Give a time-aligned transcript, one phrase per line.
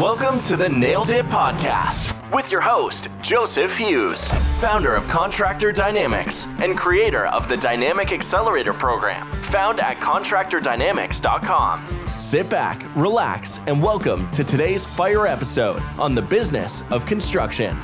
[0.00, 6.48] Welcome to the Nailed It Podcast with your host, Joseph Hughes, founder of Contractor Dynamics
[6.58, 12.08] and creator of the Dynamic Accelerator Program, found at contractordynamics.com.
[12.18, 17.78] Sit back, relax, and welcome to today's fire episode on the business of construction.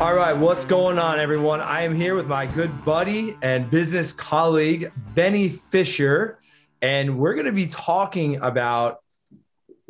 [0.00, 1.62] All right, what's going on, everyone?
[1.62, 6.40] I am here with my good buddy and business colleague, Benny Fisher,
[6.82, 9.00] and we're going to be talking about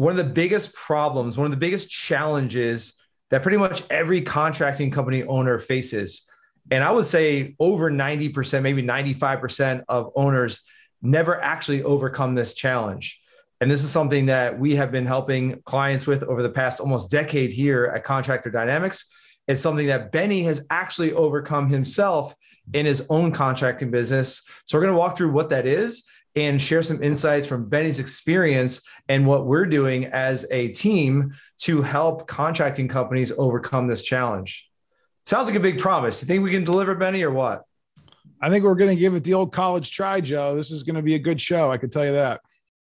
[0.04, 4.90] one of the biggest problems, one of the biggest challenges that pretty much every contracting
[4.90, 6.28] company owner faces.
[6.70, 10.62] And I would say over 90%, maybe 95% of owners
[11.00, 13.18] never actually overcome this challenge.
[13.62, 17.10] And this is something that we have been helping clients with over the past almost
[17.10, 19.06] decade here at Contractor Dynamics.
[19.48, 22.34] It's something that Benny has actually overcome himself
[22.74, 24.46] in his own contracting business.
[24.66, 26.04] So we're going to walk through what that is
[26.36, 31.80] and share some insights from Benny's experience and what we're doing as a team to
[31.82, 34.68] help contracting companies overcome this challenge.
[35.26, 36.20] Sounds like a big promise.
[36.20, 37.62] You think we can deliver, Benny, or what?
[38.42, 40.54] I think we're going to give it the old college try, Joe.
[40.56, 41.70] This is going to be a good show.
[41.70, 42.40] I can tell you that.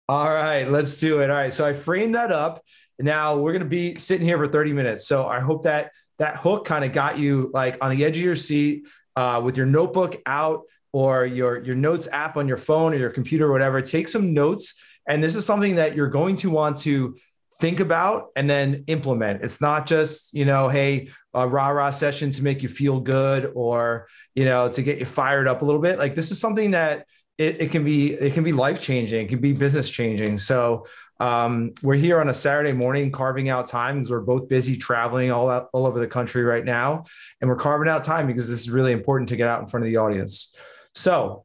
[0.08, 1.30] All right, let's do it.
[1.30, 1.54] All right.
[1.54, 2.62] So I framed that up.
[2.98, 5.06] Now we're going to be sitting here for 30 minutes.
[5.06, 8.22] So I hope that that hook kind of got you like on the edge of
[8.22, 10.62] your seat uh, with your notebook out
[10.96, 14.32] or your your notes app on your phone or your computer or whatever take some
[14.32, 14.82] notes.
[15.06, 17.18] And this is something that you're going to want to
[17.60, 19.42] think about and then implement.
[19.42, 23.52] It's not just you know hey a rah rah session to make you feel good
[23.54, 25.98] or you know to get you fired up a little bit.
[25.98, 29.28] Like this is something that it, it can be it can be life changing it
[29.28, 30.86] can be business changing so
[31.20, 35.30] um, we're here on a Saturday morning carving out time because we're both busy traveling
[35.30, 37.04] all out, all over the country right now,
[37.40, 39.84] and we're carving out time because this is really important to get out in front
[39.84, 40.54] of the audience.
[40.96, 41.44] So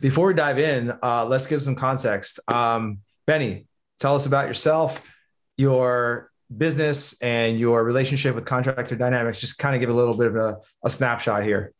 [0.00, 2.38] before we dive in, uh, let's give some context.
[2.46, 3.66] Um, Benny,
[3.98, 5.02] tell us about yourself,
[5.56, 9.40] your business, and your relationship with Contractor Dynamics.
[9.40, 11.72] Just kind of give a little bit of a, a snapshot here.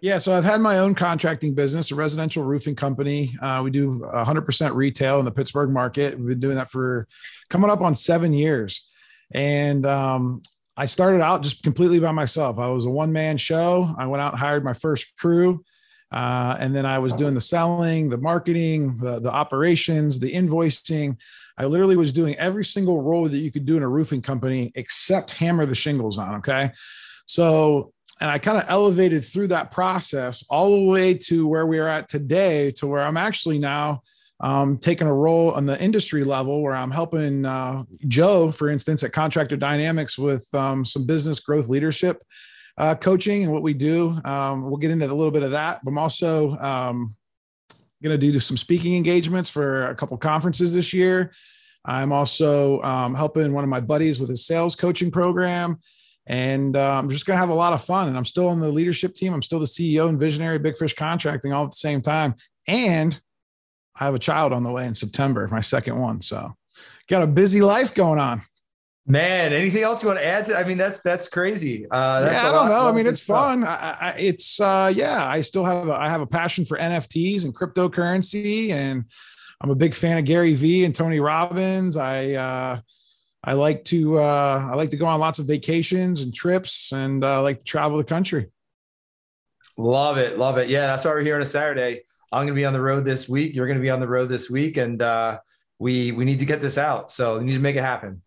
[0.00, 3.34] Yeah, so I've had my own contracting business, a residential roofing company.
[3.42, 6.16] Uh, we do 100% retail in the Pittsburgh market.
[6.16, 7.08] We've been doing that for
[7.50, 8.86] coming up on seven years.
[9.32, 10.42] And um,
[10.76, 12.60] I started out just completely by myself.
[12.60, 13.92] I was a one man show.
[13.98, 15.64] I went out and hired my first crew.
[16.14, 21.16] Uh, and then I was doing the selling, the marketing, the, the operations, the invoicing.
[21.58, 24.70] I literally was doing every single role that you could do in a roofing company
[24.76, 26.36] except hammer the shingles on.
[26.36, 26.70] Okay.
[27.26, 31.80] So, and I kind of elevated through that process all the way to where we
[31.80, 34.02] are at today, to where I'm actually now
[34.38, 39.02] um, taking a role on the industry level where I'm helping uh, Joe, for instance,
[39.02, 42.22] at Contractor Dynamics with um, some business growth leadership
[42.78, 44.18] uh, coaching and what we do.
[44.24, 47.14] Um, we'll get into a little bit of that, but I'm also um,
[48.02, 51.32] going to do some speaking engagements for a couple conferences this year.
[51.84, 55.78] I'm also um, helping one of my buddies with his sales coaching program.
[56.26, 58.08] And uh, I'm just going to have a lot of fun.
[58.08, 59.34] And I'm still on the leadership team.
[59.34, 62.34] I'm still the CEO and visionary Big Fish Contracting all at the same time.
[62.66, 63.20] And
[63.96, 66.22] I have a child on the way in September, my second one.
[66.22, 66.54] So
[67.08, 68.42] got a busy life going on.
[69.06, 70.56] Man, anything else you want to add to?
[70.56, 71.86] I mean, that's that's crazy.
[71.90, 72.88] Uh, that's yeah, I don't know.
[72.88, 73.62] I mean, it's fun.
[73.62, 75.26] I, I, it's uh, yeah.
[75.26, 79.04] I still have a, I have a passion for NFTs and cryptocurrency, and
[79.60, 81.98] I'm a big fan of Gary Vee and Tony Robbins.
[81.98, 82.78] I uh,
[83.44, 87.22] I like to uh, I like to go on lots of vacations and trips, and
[87.22, 88.50] uh, like to travel the country.
[89.76, 90.70] Love it, love it.
[90.70, 92.02] Yeah, that's why we're here on a Saturday.
[92.32, 93.54] I'm going to be on the road this week.
[93.54, 95.40] You're going to be on the road this week, and uh,
[95.78, 97.10] we we need to get this out.
[97.10, 98.22] So we need to make it happen.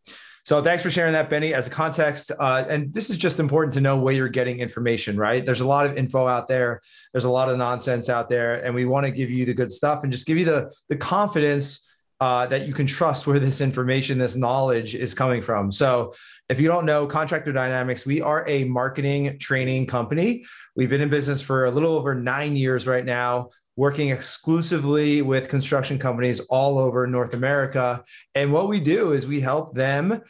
[0.48, 1.54] So thanks for sharing that, Benny.
[1.54, 5.18] As a context, uh, and this is just important to know where you're getting information,
[5.18, 5.46] right?
[5.46, 6.80] There's a lot of info out there.
[7.12, 9.74] There's a lot of nonsense out there, and we want to give you the good
[9.74, 11.92] stuff and just give you the the confidence
[12.22, 15.70] uh, that you can trust where this information, this knowledge is coming from.
[15.70, 16.14] So
[16.48, 20.46] if you don't know Contractor Dynamics, we are a marketing training company.
[20.78, 25.48] We've been in business for a little over nine years right now working exclusively with
[25.48, 28.04] construction companies all over North America.
[28.34, 30.22] And what we do is we help them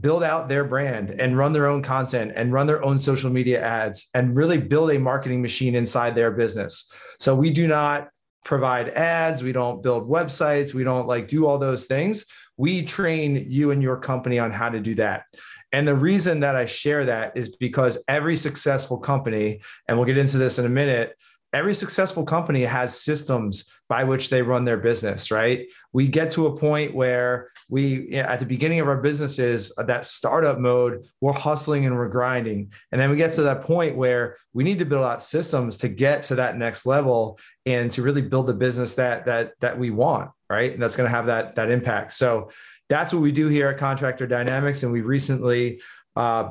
[0.00, 3.62] build out their brand and run their own content and run their own social media
[3.62, 6.90] ads and really build a marketing machine inside their business.
[7.18, 8.08] So we do not
[8.44, 12.26] provide ads, we don't build websites, we don't like do all those things.
[12.56, 15.24] We train you and your company on how to do that.
[15.72, 20.18] And the reason that I share that is because every successful company, and we'll get
[20.18, 21.16] into this in a minute,
[21.52, 25.68] every successful company has systems by which they run their business right?
[25.92, 30.04] We get to a point where we at the beginning of our businesses uh, that
[30.04, 32.72] startup mode we're hustling and we're grinding.
[32.90, 35.88] And then we get to that point where we need to build out systems to
[35.88, 39.90] get to that next level and to really build the business that that that we
[39.90, 40.72] want right?
[40.72, 42.12] And that's going to have that that impact.
[42.12, 42.50] So
[42.90, 44.82] that's what we do here at Contractor Dynamics.
[44.82, 45.80] And we recently
[46.14, 46.50] uh,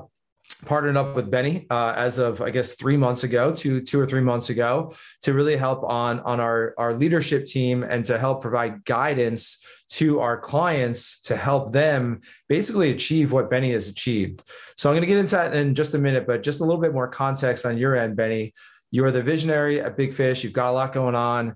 [0.65, 4.07] partnered up with Benny uh, as of I guess three months ago, two two or
[4.07, 8.41] three months ago, to really help on on our our leadership team and to help
[8.41, 14.41] provide guidance to our clients to help them basically achieve what Benny has achieved.
[14.77, 16.81] So I'm going to get into that in just a minute, but just a little
[16.81, 18.53] bit more context on your end, Benny.
[18.91, 20.43] You are the visionary at Big Fish.
[20.43, 21.55] You've got a lot going on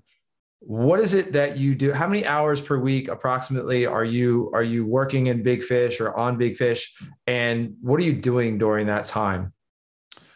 [0.66, 1.92] what is it that you do?
[1.92, 6.12] How many hours per week approximately are you are you working in big fish or
[6.16, 6.92] on big fish?
[7.28, 9.52] And what are you doing during that time?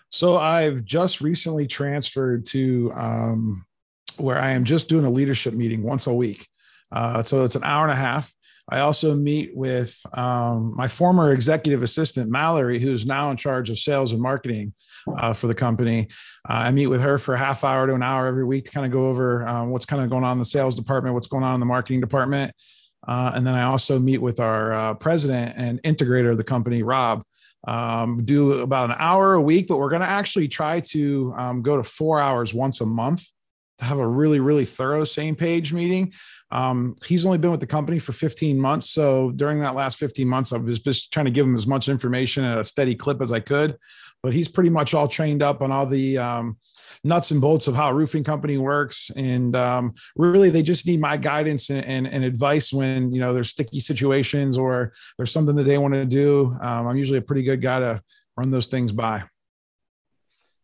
[0.09, 3.67] So i've just recently transferred to um,
[4.17, 6.47] where i am just doing a leadership meeting once a week.
[6.93, 8.33] Uh, so it's an hour and a half
[8.71, 13.79] I also meet with um, my former executive assistant, Mallory, who's now in charge of
[13.79, 14.73] sales and marketing
[15.17, 16.09] uh, for the company.
[16.49, 18.71] Uh, I meet with her for a half hour to an hour every week to
[18.71, 21.27] kind of go over um, what's kind of going on in the sales department, what's
[21.27, 22.53] going on in the marketing department.
[23.07, 26.83] Uh, and then I also meet with our uh, president and integrator of the company,
[26.83, 27.25] Rob.
[27.67, 31.61] Um, do about an hour a week, but we're going to actually try to um,
[31.61, 33.27] go to four hours once a month
[33.79, 36.13] to have a really, really thorough same page meeting.
[36.53, 38.91] Um, he's only been with the company for 15 months.
[38.91, 41.89] So during that last 15 months, I was just trying to give him as much
[41.89, 43.77] information at a steady clip as I could.
[44.23, 46.59] But he's pretty much all trained up on all the um,
[47.05, 49.11] nuts and bolts of how a roofing company works.
[49.17, 53.33] And um, really, they just need my guidance and, and, and, advice when, you know,
[53.33, 56.55] there's sticky situations or there's something that they want to do.
[56.61, 58.03] Um, I'm usually a pretty good guy to
[58.37, 59.23] run those things by.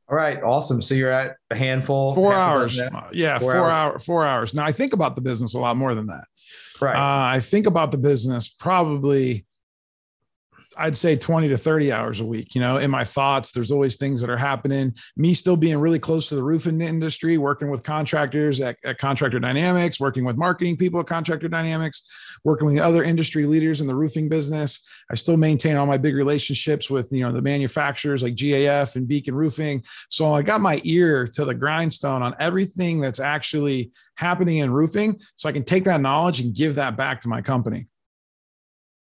[0.08, 0.80] All right, awesome.
[0.82, 2.14] So you're at a handful.
[2.14, 2.80] Four hours.
[3.12, 3.72] Yeah, four, four hours.
[3.72, 4.54] Hour, four hours.
[4.54, 6.24] Now I think about the business a lot more than that.
[6.80, 6.94] Right.
[6.94, 9.46] Uh, I think about the business probably
[10.78, 13.52] I'd say 20 to 30 hours a week, you know, in my thoughts.
[13.52, 14.94] There's always things that are happening.
[15.16, 19.38] Me still being really close to the roofing industry, working with contractors at, at, Contractor
[19.38, 22.02] Dynamics, working with marketing people at Contractor Dynamics,
[22.44, 24.86] working with other industry leaders in the roofing business.
[25.10, 29.08] I still maintain all my big relationships with, you know, the manufacturers like GAF and
[29.08, 29.84] Beacon Roofing.
[30.10, 35.20] So I got my ear to the grindstone on everything that's actually happening in roofing.
[35.36, 37.86] So I can take that knowledge and give that back to my company.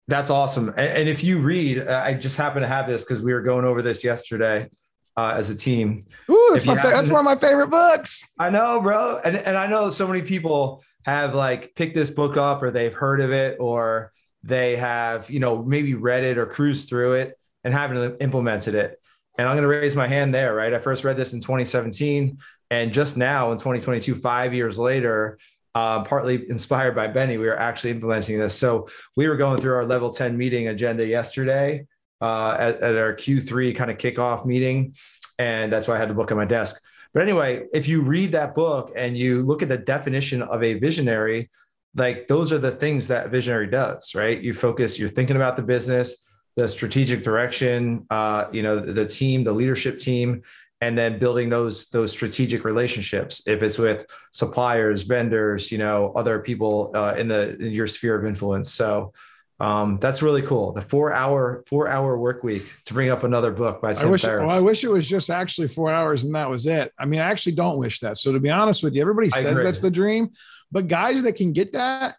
[0.08, 0.68] That's awesome.
[0.70, 3.42] And, and if you read, uh, I just happen to have this because we were
[3.42, 4.70] going over this yesterday
[5.16, 6.04] uh, as a team.
[6.30, 8.32] Ooh, that's, my fa- that's one of my favorite books.
[8.38, 9.20] I know, bro.
[9.24, 12.94] And, and I know so many people have like picked this book up or they've
[12.94, 14.12] heard of it or
[14.42, 19.00] they have, you know, maybe read it or cruised through it and haven't implemented it.
[19.38, 20.72] And I'm going to raise my hand there, right?
[20.72, 22.38] I first read this in 2017.
[22.70, 25.38] And just now in 2022, five years later,
[25.76, 28.58] uh, partly inspired by Benny, we were actually implementing this.
[28.58, 31.86] So we were going through our level 10 meeting agenda yesterday
[32.22, 34.94] uh, at, at, our Q3 kind of kickoff meeting.
[35.38, 36.82] And that's why I had the book on my desk.
[37.12, 40.78] But anyway, if you read that book and you look at the definition of a
[40.78, 41.50] visionary,
[41.94, 44.40] like those are the things that visionary does, right?
[44.40, 46.26] You focus, you're thinking about the business,
[46.56, 50.40] the strategic direction, uh, you know, the, the team, the leadership team,
[50.86, 56.38] and then building those those strategic relationships if it's with suppliers vendors you know other
[56.38, 59.12] people uh, in the in your sphere of influence so
[59.58, 63.50] um, that's really cool the four hour four hour work week to bring up another
[63.50, 66.34] book by Tim I wish, well, I wish it was just actually four hours and
[66.34, 66.92] that was it.
[67.00, 68.18] I mean, I actually don't wish that.
[68.18, 70.30] So to be honest with you, everybody says that's the dream,
[70.70, 72.16] but guys that can get that,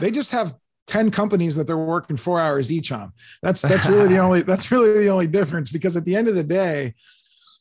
[0.00, 0.54] they just have
[0.88, 3.12] 10 companies that they're working four hours each on.
[3.42, 6.34] That's that's really the only that's really the only difference because at the end of
[6.34, 6.94] the day,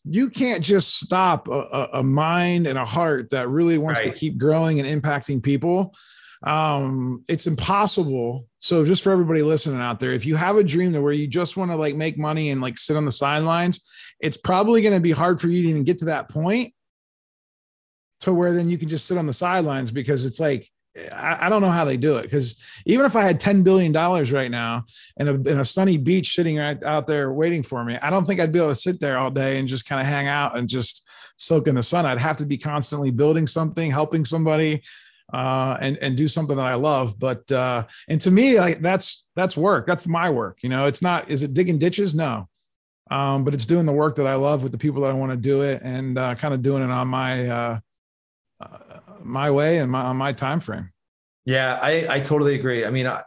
[0.03, 4.13] you can't just stop a, a mind and a heart that really wants right.
[4.13, 5.93] to keep growing and impacting people
[6.43, 10.91] um it's impossible so just for everybody listening out there if you have a dream
[10.91, 13.85] that where you just want to like make money and like sit on the sidelines
[14.19, 16.73] it's probably going to be hard for you to even get to that point
[18.21, 20.67] to where then you can just sit on the sidelines because it's like
[21.13, 24.51] I, don't know how they do it because even if I had $10 billion right
[24.51, 24.83] now
[25.15, 28.25] and a, in a sunny beach sitting right out there waiting for me, I don't
[28.25, 30.57] think I'd be able to sit there all day and just kind of hang out
[30.57, 31.07] and just
[31.37, 32.05] soak in the sun.
[32.05, 34.83] I'd have to be constantly building something, helping somebody,
[35.33, 37.17] uh, and and do something that I love.
[37.17, 39.87] But uh, and to me, like that's that's work.
[39.87, 40.57] That's my work.
[40.61, 41.29] You know, it's not.
[41.29, 42.13] Is it digging ditches?
[42.13, 42.49] No,
[43.09, 45.31] um, but it's doing the work that I love with the people that I want
[45.31, 47.79] to do it, and uh, kind of doing it on my uh,
[49.23, 50.91] my way and my on my time frame.
[51.45, 52.85] Yeah, I I totally agree.
[52.85, 53.23] I mean, I,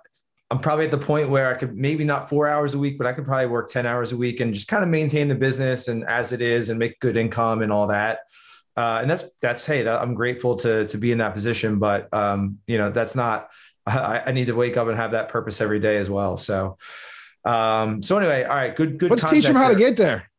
[0.51, 3.07] I'm probably at the point where I could maybe not four hours a week, but
[3.07, 5.89] I could probably work 10 hours a week and just kind of maintain the business
[5.89, 8.21] and as it is and make good income and all that.
[8.77, 12.13] Uh, and that's, that's, Hey, that, I'm grateful to, to be in that position, but
[12.13, 13.51] um, you know, that's not,
[13.87, 16.37] I, I, need to wake up and have that purpose every day as well.
[16.37, 16.79] So,
[17.45, 19.11] um, so anyway, all right, good, good.
[19.11, 20.31] Let's teach them how to get there.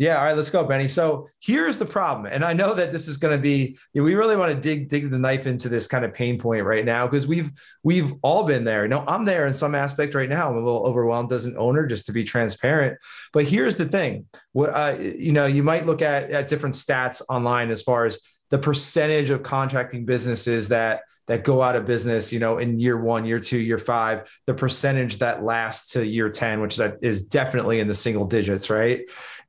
[0.00, 0.88] Yeah, all right, let's go, Benny.
[0.88, 3.76] So here's the problem, and I know that this is going to be.
[3.92, 6.38] You know, we really want to dig dig the knife into this kind of pain
[6.38, 7.50] point right now because we've
[7.82, 8.84] we've all been there.
[8.84, 10.48] You know, I'm there in some aspect right now.
[10.48, 12.96] I'm a little overwhelmed as an owner, just to be transparent.
[13.34, 17.20] But here's the thing: what uh, you know, you might look at at different stats
[17.28, 22.32] online as far as the percentage of contracting businesses that that go out of business,
[22.32, 26.28] you know, in year one, year two, year five, the percentage that lasts to year
[26.28, 29.02] 10, which is, is definitely in the single digits, right?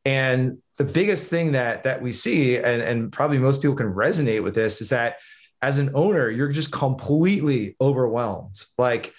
[0.05, 4.43] And the biggest thing that that we see, and, and probably most people can resonate
[4.43, 5.17] with this, is that
[5.61, 8.55] as an owner, you're just completely overwhelmed.
[8.77, 9.13] Like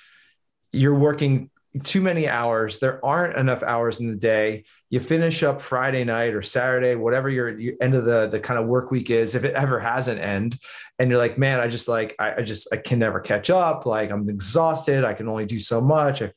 [0.73, 1.51] you're working
[1.85, 2.79] too many hours.
[2.79, 4.65] There aren't enough hours in the day.
[4.91, 8.61] You finish up Friday night or Saturday, whatever your, your, end of the the kind
[8.61, 10.59] of work week is, if it ever has an end,
[10.99, 13.87] and you're like, man, I just like I, I just I can never catch up.
[13.87, 15.05] Like I'm exhausted.
[15.05, 16.21] I can only do so much.
[16.21, 16.33] I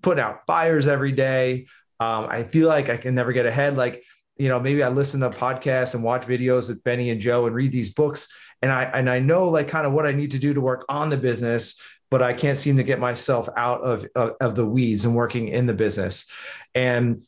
[0.00, 1.66] put out fires every day.
[2.02, 3.76] Um, I feel like I can never get ahead.
[3.76, 4.04] Like
[4.38, 7.54] you know, maybe I listen to podcasts and watch videos with Benny and Joe and
[7.54, 8.28] read these books,
[8.60, 10.84] and I and I know like kind of what I need to do to work
[10.88, 11.80] on the business
[12.12, 15.48] but I can't seem to get myself out of, of, of the weeds and working
[15.48, 16.30] in the business.
[16.74, 17.22] And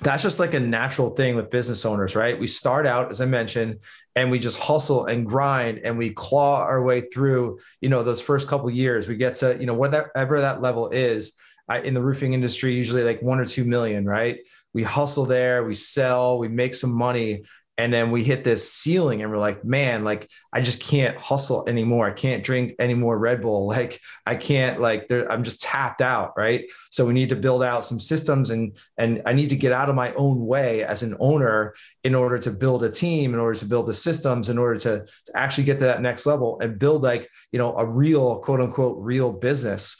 [0.00, 2.40] that's just like a natural thing with business owners, right?
[2.40, 3.80] We start out, as I mentioned,
[4.16, 8.22] and we just hustle and grind and we claw our way through, you know, those
[8.22, 9.08] first couple years.
[9.08, 11.34] We get to, you know, whatever that level is
[11.70, 14.40] I, in the roofing industry, usually like one or two million, right?
[14.74, 17.44] We hustle there, we sell, we make some money,
[17.80, 21.66] and then we hit this ceiling and we're like man like i just can't hustle
[21.66, 22.06] anymore.
[22.06, 23.68] I can't drink any more red bull.
[23.80, 26.64] Like i can't like i'm just tapped out right?
[26.90, 29.88] So we need to build out some systems and and i need to get out
[29.88, 31.74] of my own way as an owner
[32.04, 35.06] in order to build a team in order to build the systems in order to,
[35.26, 38.60] to actually get to that next level and build like you know a real quote
[38.60, 39.96] unquote real business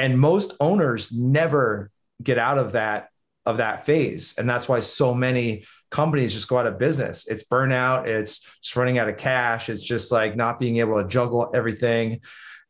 [0.00, 1.90] and most owners never
[2.22, 3.08] get out of that
[3.46, 7.26] of that phase and that's why so many companies just go out of business.
[7.26, 8.06] It's burnout.
[8.06, 9.68] It's just running out of cash.
[9.68, 12.20] It's just like not being able to juggle everything,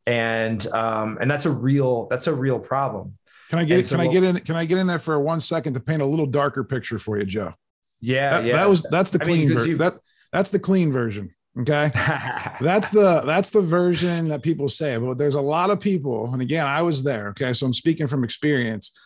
[0.07, 3.17] and um, and that's a real that's a real problem.
[3.51, 5.41] Can I get so can I get in can I get in there for one
[5.41, 7.55] second to paint a little darker picture for you, Joe?
[8.01, 8.57] Yeah, that, yeah.
[8.57, 9.79] That was that's the clean I mean, version.
[9.79, 9.99] That
[10.33, 11.35] that's the clean version.
[11.59, 11.91] Okay.
[12.61, 14.97] that's the that's the version that people say.
[14.97, 17.29] But there's a lot of people, and again, I was there.
[17.31, 17.53] Okay.
[17.53, 18.97] So I'm speaking from experience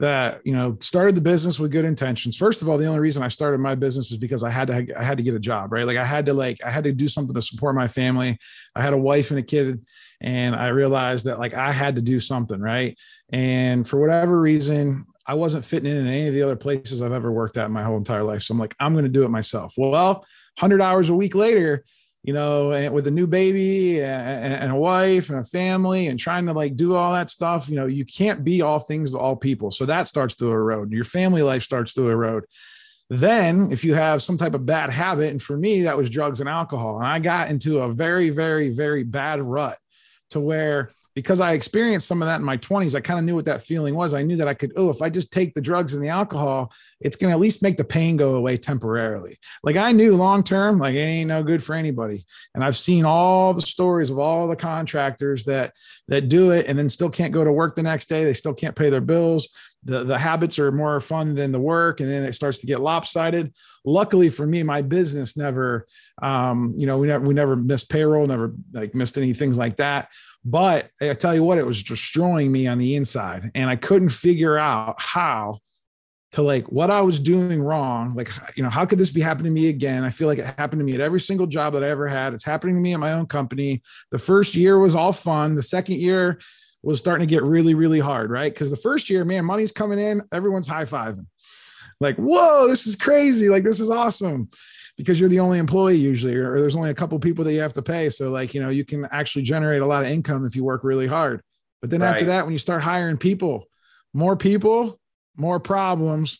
[0.00, 2.36] that you know started the business with good intentions.
[2.36, 4.98] First of all, the only reason I started my business is because I had to
[4.98, 5.86] I had to get a job, right?
[5.86, 8.36] Like I had to like I had to do something to support my family.
[8.74, 9.86] I had a wife and a kid,
[10.20, 12.98] and I realized that like I had to do something, right?
[13.32, 17.12] And for whatever reason, I wasn't fitting in in any of the other places I've
[17.12, 18.42] ever worked at in my whole entire life.
[18.42, 19.74] So I'm like, I'm going to do it myself.
[19.76, 20.26] Well,
[20.58, 21.84] 100 hours a week later,
[22.22, 26.52] you know, with a new baby and, a wife and a family and trying to
[26.52, 29.70] like do all that stuff, you know, you can't be all things to all people.
[29.70, 30.92] So that starts to erode.
[30.92, 32.44] Your family life starts to erode.
[33.10, 36.40] Then, if you have some type of bad habit, and for me, that was drugs
[36.40, 39.76] and alcohol, and I got into a very, very, very bad rut
[40.30, 43.34] to where because I experienced some of that in my 20s, I kind of knew
[43.34, 44.14] what that feeling was.
[44.14, 46.72] I knew that I could, oh, if I just take the drugs and the alcohol,
[47.00, 49.38] it's going to at least make the pain go away temporarily.
[49.62, 52.24] Like I knew long term, like it ain't no good for anybody.
[52.54, 55.72] And I've seen all the stories of all the contractors that
[56.08, 58.24] that do it and then still can't go to work the next day.
[58.24, 59.48] They still can't pay their bills.
[59.84, 62.80] The, the habits are more fun than the work and then it starts to get
[62.80, 63.52] lopsided
[63.84, 65.88] luckily for me my business never
[66.22, 69.74] um, you know we never we never missed payroll never like missed any things like
[69.78, 70.08] that
[70.44, 73.50] but I tell you what, it was destroying me on the inside.
[73.54, 75.58] And I couldn't figure out how
[76.32, 78.14] to like what I was doing wrong.
[78.14, 80.02] Like, you know, how could this be happening to me again?
[80.02, 82.34] I feel like it happened to me at every single job that I ever had.
[82.34, 83.82] It's happening to me at my own company.
[84.10, 85.54] The first year was all fun.
[85.54, 86.40] The second year
[86.82, 88.52] was starting to get really, really hard, right?
[88.52, 91.26] Because the first year, man, money's coming in, everyone's high fiving.
[92.00, 93.48] Like, whoa, this is crazy.
[93.48, 94.48] Like, this is awesome
[95.02, 97.72] because you're the only employee usually, or, there's only a couple people that you have
[97.72, 98.08] to pay.
[98.08, 100.84] So like, you know, you can actually generate a lot of income if you work
[100.84, 101.42] really hard.
[101.80, 102.10] But then right.
[102.10, 103.66] after that, when you start hiring people,
[104.14, 105.00] more people,
[105.36, 106.38] more problems.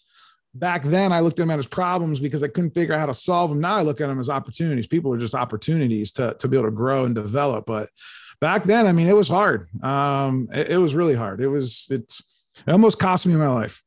[0.54, 3.14] Back then, I looked at them as problems because I couldn't figure out how to
[3.14, 3.61] solve them.
[3.61, 4.87] Now I look at them as opportunities.
[4.87, 7.66] People are just opportunities to, to be able to grow and develop.
[7.66, 7.88] But
[8.40, 9.66] back then, I mean, it was hard.
[9.83, 11.40] Um, it, it was really hard.
[11.40, 12.23] It was, it's,
[12.64, 13.83] it almost cost me my life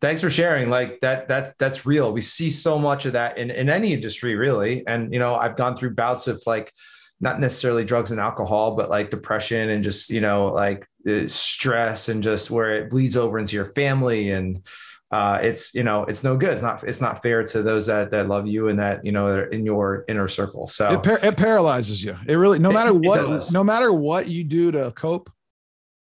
[0.00, 3.50] thanks for sharing like that that's that's real we see so much of that in
[3.50, 6.72] in any industry really and you know i've gone through bouts of like
[7.20, 12.08] not necessarily drugs and alcohol but like depression and just you know like uh, stress
[12.08, 14.64] and just where it bleeds over into your family and
[15.10, 16.50] uh, it's you know it's no good.
[16.50, 19.26] It's not it's not fair to those that that love you and that you know
[19.26, 20.66] are in your inner circle.
[20.66, 22.18] So it, par- it paralyzes you.
[22.26, 25.30] It really no matter what no matter what you do to cope,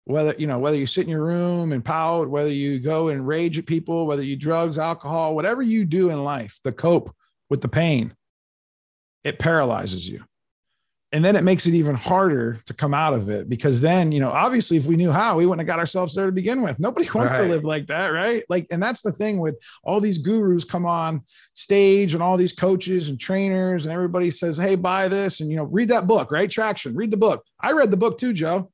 [0.06, 3.28] whether you know whether you sit in your room and pout whether you go and
[3.28, 7.14] rage at people whether you drugs alcohol whatever you do in life to cope
[7.50, 8.16] with the pain
[9.26, 10.24] it paralyzes you.
[11.12, 14.20] And then it makes it even harder to come out of it because then you
[14.20, 16.80] know obviously if we knew how we wouldn't have got ourselves there to begin with.
[16.80, 17.44] Nobody wants right.
[17.44, 18.44] to live like that right?
[18.50, 21.22] Like and that's the thing with all these gurus come on
[21.54, 25.58] stage and all these coaches and trainers and everybody says hey buy this and you
[25.58, 26.50] know read that book right?
[26.50, 27.46] Traction read the book.
[27.60, 28.72] I read the book too joe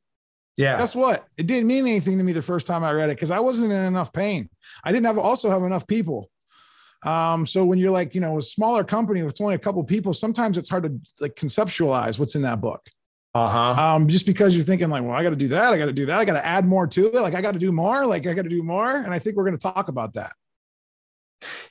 [0.62, 0.78] yeah.
[0.78, 1.28] Guess what?
[1.38, 3.72] It didn't mean anything to me the first time I read it because I wasn't
[3.72, 4.48] in enough pain.
[4.84, 6.30] I didn't have also have enough people.
[7.04, 10.14] Um, so when you're like, you know, a smaller company with only a couple people,
[10.14, 12.88] sometimes it's hard to like conceptualize what's in that book.
[13.34, 13.82] Uh-huh.
[13.82, 15.94] Um, just because you're thinking like, well, I got to do that, I got to
[15.94, 18.06] do that, I got to add more to it, like I got to do more,
[18.06, 20.34] like I got to do more, and I think we're going to talk about that.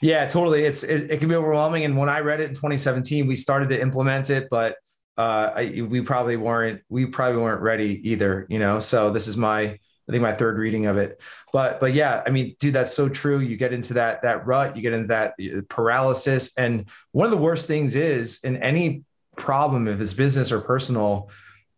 [0.00, 0.64] Yeah, totally.
[0.64, 1.84] It's it, it, can be overwhelming.
[1.84, 4.74] And when I read it in 2017, we started to implement it, but
[5.20, 8.46] uh, I, we probably weren't we probably weren't ready either.
[8.48, 11.20] You know, so this is my I think my third reading of it.
[11.52, 13.38] But but yeah, I mean, dude, that's so true.
[13.40, 17.30] You get into that that rut, you get into that uh, paralysis, and one of
[17.32, 19.04] the worst things is in any
[19.36, 21.28] problem, if it's business or personal,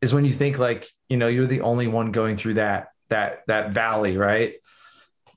[0.00, 3.42] is when you think like you know you're the only one going through that that
[3.48, 4.54] that valley, right?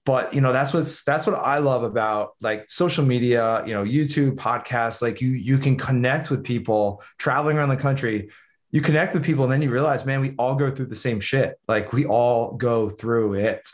[0.06, 3.84] But you know that's what's that's what I love about like social media, you know,
[3.84, 5.02] YouTube, podcasts.
[5.02, 8.30] Like you you can connect with people traveling around the country
[8.76, 11.22] you connect with people and then you realize, man, we all go through the same
[11.22, 11.58] shit.
[11.66, 13.66] Like we all go through it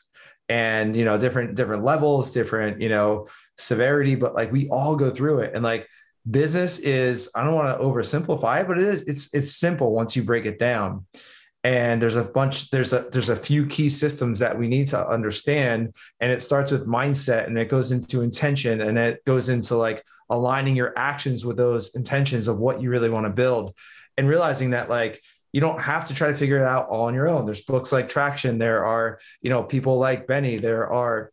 [0.48, 5.10] and, you know, different, different levels, different, you know, severity, but like we all go
[5.10, 5.56] through it.
[5.56, 5.88] And like
[6.30, 10.16] business is, I don't want to oversimplify it, but it is, it's, it's simple once
[10.16, 11.08] you break it down.
[11.64, 15.08] And there's a bunch, there's a, there's a few key systems that we need to
[15.08, 15.96] understand.
[16.20, 20.04] And it starts with mindset and it goes into intention and it goes into like
[20.30, 23.76] aligning your actions with those intentions of what you really want to build
[24.18, 25.22] and realizing that like
[25.54, 27.46] you don't have to try to figure it out all on your own.
[27.46, 28.58] There's books like Traction.
[28.58, 30.58] There are, you know, people like Benny.
[30.58, 31.32] There are,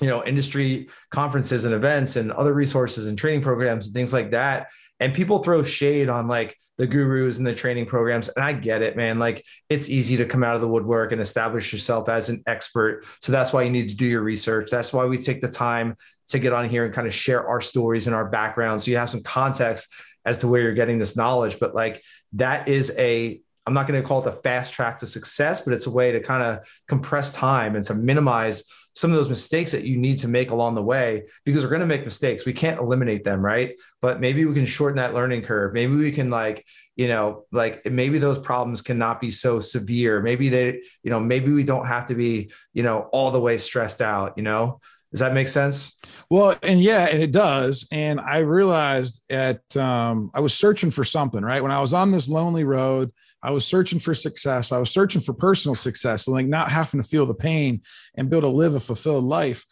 [0.00, 4.30] you know, industry conferences and events and other resources and training programs and things like
[4.30, 4.68] that.
[4.98, 8.28] And people throw shade on like the gurus and the training programs.
[8.28, 9.18] And I get it, man.
[9.18, 13.04] Like it's easy to come out of the woodwork and establish yourself as an expert.
[13.20, 14.70] So that's why you need to do your research.
[14.70, 15.96] That's why we take the time
[16.28, 18.82] to get on here and kind of share our stories and our background.
[18.82, 19.92] So you have some context
[20.24, 21.58] as to where you're getting this knowledge.
[21.60, 22.02] But like
[22.34, 25.72] that is a I'm not going to call it the fast track to success, but
[25.72, 29.72] it's a way to kind of compress time and to minimize some of those mistakes
[29.72, 32.46] that you need to make along the way because we're going to make mistakes.
[32.46, 33.78] We can't eliminate them, right?
[34.00, 35.74] But maybe we can shorten that learning curve.
[35.74, 36.64] Maybe we can like,
[36.96, 40.22] you know, like maybe those problems cannot be so severe.
[40.22, 43.58] Maybe they, you know, maybe we don't have to be, you know, all the way
[43.58, 44.80] stressed out, you know?
[45.12, 45.96] Does that make sense?
[46.30, 47.86] Well, and yeah, and it does.
[47.92, 51.62] And I realized at um, I was searching for something, right?
[51.62, 53.10] When I was on this lonely road,
[53.46, 54.72] I was searching for success.
[54.72, 57.80] I was searching for personal success, and like not having to feel the pain
[58.16, 59.64] and be able to live a fulfilled life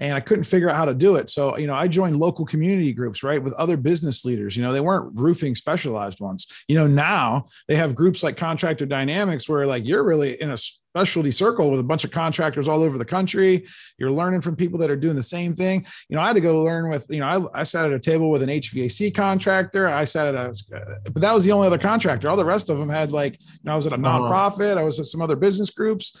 [0.00, 1.28] and I couldn't figure out how to do it.
[1.28, 4.56] So, you know, I joined local community groups, right, with other business leaders.
[4.56, 6.46] You know, they weren't roofing specialized ones.
[6.68, 10.56] You know, now they have groups like Contractor Dynamics where like you're really in a
[10.56, 13.66] specialty circle with a bunch of contractors all over the country.
[13.98, 15.84] You're learning from people that are doing the same thing.
[16.08, 17.98] You know, I had to go learn with, you know, I, I sat at a
[17.98, 19.88] table with an HVAC contractor.
[19.88, 22.30] I sat at a, but that was the only other contractor.
[22.30, 24.06] All the rest of them had like, you know, I was at a uh-huh.
[24.06, 26.16] nonprofit, I was at some other business groups.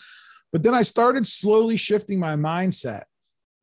[0.52, 3.02] But then I started slowly shifting my mindset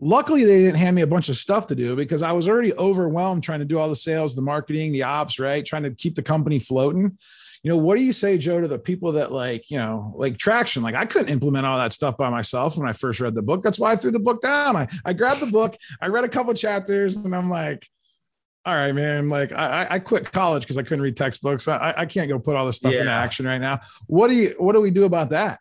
[0.02, 2.74] Luckily, they didn't hand me a bunch of stuff to do because I was already
[2.74, 5.66] overwhelmed trying to do all the sales, the marketing, the ops, right?
[5.66, 7.18] Trying to keep the company floating.
[7.64, 10.38] You know, what do you say, Joe, to the people that like, you know, like
[10.38, 10.84] traction?
[10.84, 13.64] Like, I couldn't implement all that stuff by myself when I first read the book.
[13.64, 14.76] That's why I threw the book down.
[14.76, 17.88] I, I grabbed the book, I read a couple chapters, and I'm like,
[18.66, 19.30] all right, man.
[19.30, 21.68] Like I, I quit college because I couldn't read textbooks.
[21.68, 23.02] I, I can't go put all this stuff yeah.
[23.02, 23.80] into action right now.
[24.08, 25.60] What do you what do we do about that?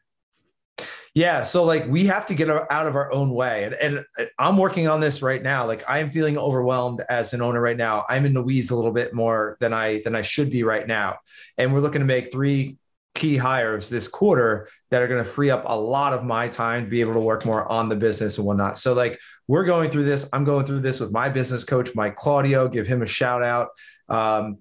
[1.14, 1.44] Yeah.
[1.44, 3.64] So like we have to get out of our own way.
[3.64, 5.64] And, and I'm working on this right now.
[5.64, 8.05] Like I am feeling overwhelmed as an owner right now.
[8.09, 10.87] I'm in the weeds a little bit more than I than I should be right
[10.87, 11.18] now.
[11.57, 12.79] And we're looking to make three
[13.14, 16.85] key hires this quarter that are going to free up a lot of my time
[16.85, 18.77] to be able to work more on the business and whatnot.
[18.77, 20.29] So like we're going through this.
[20.33, 22.66] I'm going through this with my business coach, Mike Claudio.
[22.66, 23.68] Give him a shout out.
[24.09, 24.59] Um,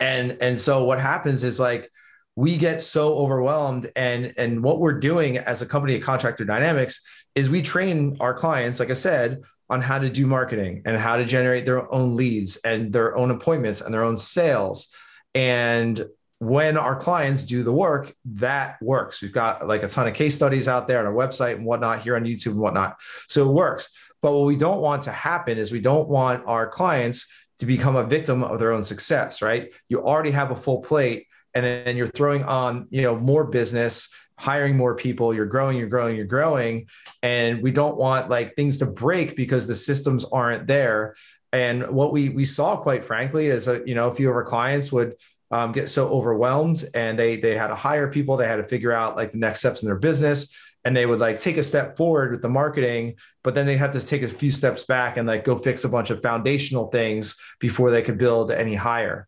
[0.00, 1.90] and and so what happens is like
[2.38, 3.90] we get so overwhelmed.
[3.96, 8.32] And and what we're doing as a company at contractor dynamics is we train our
[8.32, 12.14] clients like i said on how to do marketing and how to generate their own
[12.14, 14.94] leads and their own appointments and their own sales.
[15.34, 16.06] And
[16.38, 19.20] when our clients do the work that works.
[19.20, 22.02] We've got like a ton of case studies out there on our website and whatnot
[22.02, 22.98] here on youtube and whatnot.
[23.26, 23.88] So it works.
[24.22, 27.26] But what we don't want to happen is we don't want our clients
[27.58, 29.72] to become a victim of their own success right?
[29.88, 31.26] You already have a full plate
[31.64, 35.88] and then you're throwing on you know more business hiring more people, you're growing, you're
[35.88, 36.88] growing, you're growing.
[37.24, 41.16] And we don't want like things to break because the systems aren't there.
[41.52, 44.44] And what we we saw, quite frankly, is a, you know, a few of our
[44.44, 45.16] clients would
[45.50, 48.92] um, get so overwhelmed and they they had to hire people, they had to figure
[48.92, 51.96] out like the next steps in their business and they would like take a step
[51.96, 55.26] forward with the marketing, but then they'd have to take a few steps back and
[55.26, 59.26] like go fix a bunch of foundational things before they could build any higher.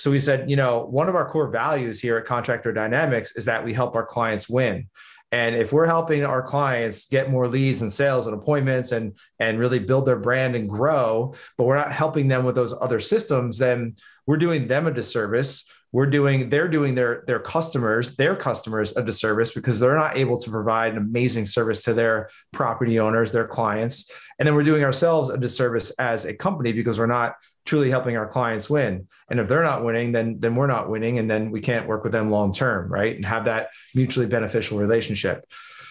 [0.00, 3.44] So we said, you know, one of our core values here at Contractor Dynamics is
[3.44, 4.88] that we help our clients win.
[5.32, 9.60] And if we're helping our clients get more leads and sales and appointments and and
[9.60, 13.58] really build their brand and grow, but we're not helping them with those other systems,
[13.58, 13.94] then
[14.26, 19.02] we're doing them a disservice we're doing they're doing their their customers their customers a
[19.02, 23.46] disservice because they're not able to provide an amazing service to their property owners their
[23.46, 27.34] clients and then we're doing ourselves a disservice as a company because we're not
[27.64, 29.06] truly helping our clients win.
[29.30, 32.02] And if they're not winning then then we're not winning and then we can't work
[32.02, 33.14] with them long term right?
[33.14, 35.44] And have that mutually beneficial relationship.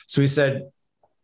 [0.07, 0.63] So we said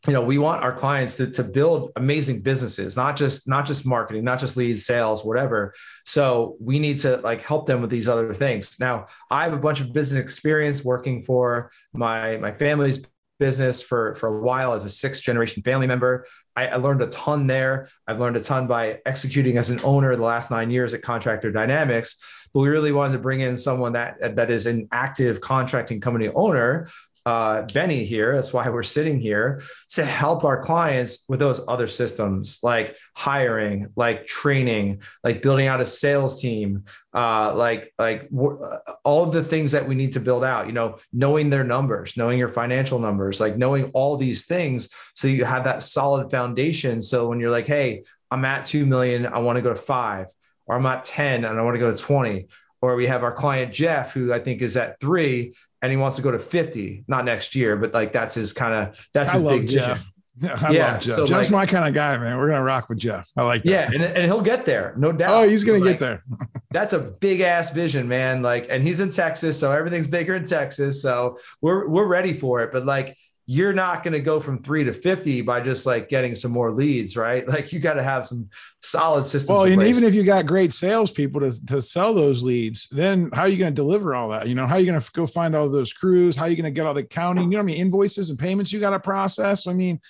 [0.07, 3.87] you know we want our clients to, to build amazing businesses not just not just
[3.87, 5.73] marketing not just leads sales whatever.
[6.05, 8.79] So we need to like help them with these other things.
[8.79, 13.05] Now i have a bunch of business experience working for my my family's
[13.39, 16.25] business for for a while as a sixth generation family member.
[16.55, 17.89] I, I learned a ton there.
[18.07, 21.51] I've learned a ton by executing as an owner the last nine years at contractor
[21.51, 22.23] dynamics.
[22.53, 26.29] But we really wanted to bring in someone that that is an active contracting company
[26.29, 26.87] owner
[27.25, 28.35] uh, Benny here.
[28.35, 29.61] That's why we're sitting here
[29.91, 35.81] to help our clients with those other systems like hiring, like training, like building out
[35.81, 36.83] a sales team,
[37.13, 40.67] uh, like like uh, all the things that we need to build out.
[40.67, 45.27] You know, knowing their numbers, knowing your financial numbers, like knowing all these things, so
[45.27, 47.01] you have that solid foundation.
[47.01, 50.27] So when you're like, hey, I'm at two million, I want to go to five,
[50.67, 52.47] or I'm at ten and I want to go to twenty
[52.85, 56.15] or we have our client Jeff, who I think is at three, and he wants
[56.15, 59.41] to go to 50, not next year, but like that's his kind of that's his
[59.41, 59.97] big Jeff.
[59.97, 60.11] Vision.
[60.43, 61.15] I yeah, love Jeff.
[61.15, 62.37] So Jeff's like, my kind of guy, man.
[62.37, 63.29] We're gonna rock with Jeff.
[63.37, 63.69] I like that.
[63.69, 65.33] Yeah, and, and he'll get there, no doubt.
[65.43, 66.23] Oh, he's gonna like, get there.
[66.71, 68.41] that's a big ass vision, man.
[68.41, 71.01] Like, and he's in Texas, so everything's bigger in Texas.
[71.01, 72.73] So we're we're ready for it.
[72.73, 73.15] But like
[73.47, 76.71] you're not going to go from three to 50 by just like getting some more
[76.71, 77.47] leads, right?
[77.55, 78.49] Like you got to have some
[78.81, 79.49] solid systems.
[79.49, 83.43] Well, and even if you got great salespeople to, to sell those leads, then how
[83.43, 84.49] are you going to deliver all that?
[84.49, 86.35] You know, how are you going to go find all those crews?
[86.35, 87.51] How are you going to get all the accounting?
[87.51, 89.67] You know, I mean, invoices and payments you got to process.
[89.67, 90.01] I mean,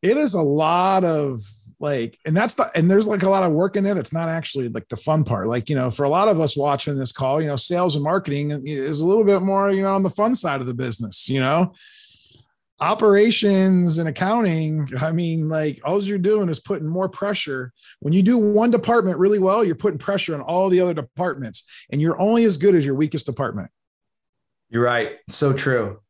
[0.00, 1.40] it is a lot of
[1.80, 4.28] like, and that's the, and there's like a lot of work in there that's not
[4.28, 5.48] actually like the fun part.
[5.48, 8.04] Like, you know, for a lot of us watching this call, you know, sales and
[8.04, 11.28] marketing is a little bit more, you know, on the fun side of the business,
[11.28, 11.74] you know,
[12.84, 17.72] operations and accounting i mean like all you're doing is putting more pressure.
[18.00, 21.64] When you do one department really well you're putting pressure on all the other departments
[21.90, 23.70] and you're only as good as your weakest department.
[24.68, 25.18] You're right.
[25.28, 26.00] So true.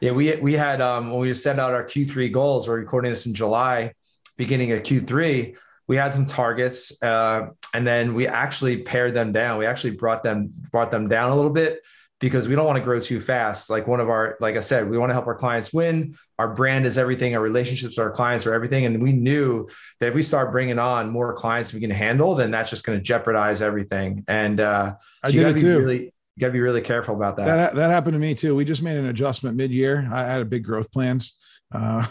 [0.00, 3.26] Yeah we we had um when we sent out our q3 goals we're recording this
[3.26, 3.92] in july
[4.36, 5.56] beginning of q3
[5.88, 9.58] we had some targets uh, and then we actually pared them down.
[9.58, 11.80] We actually brought them brought them down a little bit
[12.20, 13.70] because we don't want to grow too fast.
[13.70, 16.16] Like one of our, like I said, we want to help our clients win.
[16.38, 17.34] Our brand is everything.
[17.34, 18.86] Our relationships with our clients are everything.
[18.86, 19.68] And we knew
[20.00, 22.98] that if we start bringing on more clients we can handle, then that's just going
[22.98, 24.24] to jeopardize everything.
[24.26, 25.78] And uh, so I you got to be too.
[25.78, 27.46] really, got to be really careful about that.
[27.46, 27.74] that.
[27.76, 28.56] That happened to me too.
[28.56, 30.08] We just made an adjustment mid-year.
[30.12, 31.38] I had a big growth plans.
[31.72, 32.04] Uh,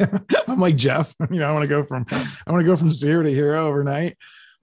[0.48, 1.14] I'm like Jeff.
[1.30, 3.66] You know, I want to go from I want to go from zero to hero
[3.66, 4.16] overnight.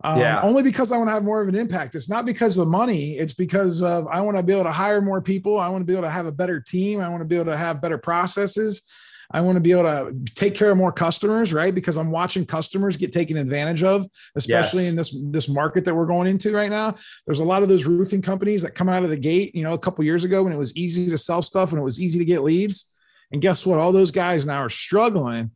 [0.03, 0.41] Um, yeah.
[0.41, 1.95] Only because I want to have more of an impact.
[1.95, 3.17] It's not because of the money.
[3.17, 5.59] It's because of I want to be able to hire more people.
[5.59, 7.01] I want to be able to have a better team.
[7.01, 8.83] I want to be able to have better processes.
[9.31, 11.75] I want to be able to take care of more customers, right?
[11.75, 14.89] Because I'm watching customers get taken advantage of, especially yes.
[14.89, 16.95] in this this market that we're going into right now.
[17.27, 19.73] There's a lot of those roofing companies that come out of the gate, you know,
[19.73, 22.17] a couple years ago when it was easy to sell stuff and it was easy
[22.17, 22.91] to get leads.
[23.31, 23.77] And guess what?
[23.77, 25.51] All those guys now are struggling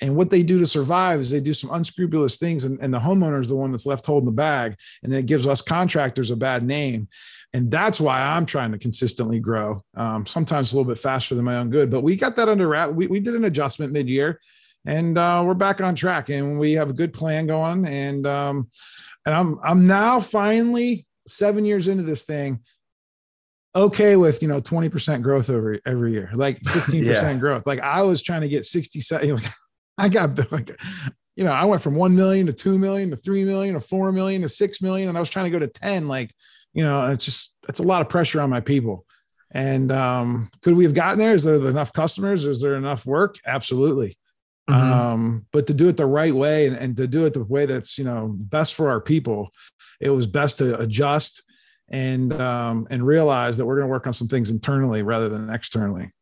[0.00, 3.00] and what they do to survive is they do some unscrupulous things, and, and the
[3.00, 4.76] homeowner is the one that's left holding the bag.
[5.02, 7.08] And then it gives us contractors a bad name.
[7.52, 11.44] And that's why I'm trying to consistently grow, um, sometimes a little bit faster than
[11.44, 11.90] my own good.
[11.90, 12.90] But we got that under wrap.
[12.90, 14.40] We, we did an adjustment mid year
[14.84, 17.86] and uh, we're back on track and we have a good plan going.
[17.86, 18.70] And, um,
[19.24, 22.60] and I'm, I'm now finally seven years into this thing
[23.76, 27.34] okay with you know 20% growth over every year like 15% yeah.
[27.34, 29.52] growth like i was trying to get 67 like
[29.98, 30.80] I got like,
[31.36, 34.12] you know, I went from 1 million to 2 million to 3 million to 4
[34.12, 35.08] million to 6 million.
[35.08, 36.08] And I was trying to go to 10.
[36.08, 36.34] Like,
[36.72, 39.04] you know, it's just, it's a lot of pressure on my people.
[39.50, 41.34] And um, could we have gotten there?
[41.34, 42.44] Is there enough customers?
[42.44, 43.36] Is there enough work?
[43.46, 44.16] Absolutely.
[44.68, 44.92] Mm-hmm.
[44.92, 47.64] Um, but to do it the right way and, and to do it the way
[47.64, 49.50] that's, you know, best for our people,
[50.00, 51.42] it was best to adjust
[51.88, 55.48] and um, and realize that we're going to work on some things internally rather than
[55.48, 56.12] externally.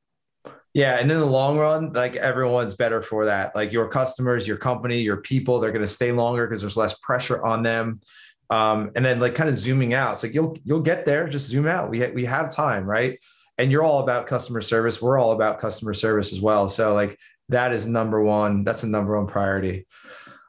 [0.76, 3.54] Yeah, and in the long run, like everyone's better for that.
[3.54, 6.92] Like your customers, your company, your people, they're going to stay longer because there's less
[6.98, 8.02] pressure on them.
[8.50, 11.28] Um, and then like kind of zooming out, it's like you'll you'll get there.
[11.28, 11.88] Just zoom out.
[11.88, 13.18] We ha- we have time, right?
[13.56, 15.00] And you're all about customer service.
[15.00, 16.68] We're all about customer service as well.
[16.68, 18.62] So like that is number one.
[18.62, 19.86] That's a number one priority.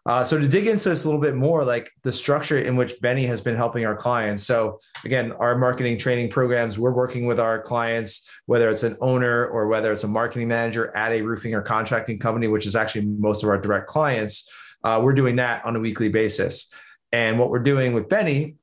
[0.08, 3.00] Uh, so to dig into this a little bit more, like the structure in which
[3.02, 4.44] Benny has been helping our clients.
[4.44, 9.48] So again, our marketing training programs, we're working with our clients, whether it's an owner
[9.48, 13.06] or whether it's a marketing manager at a roofing or contracting company, which is actually
[13.06, 14.50] most of our direct clients.
[14.82, 16.74] Uh, we're doing that on a weekly basis.
[17.12, 18.56] And what we're doing with Benny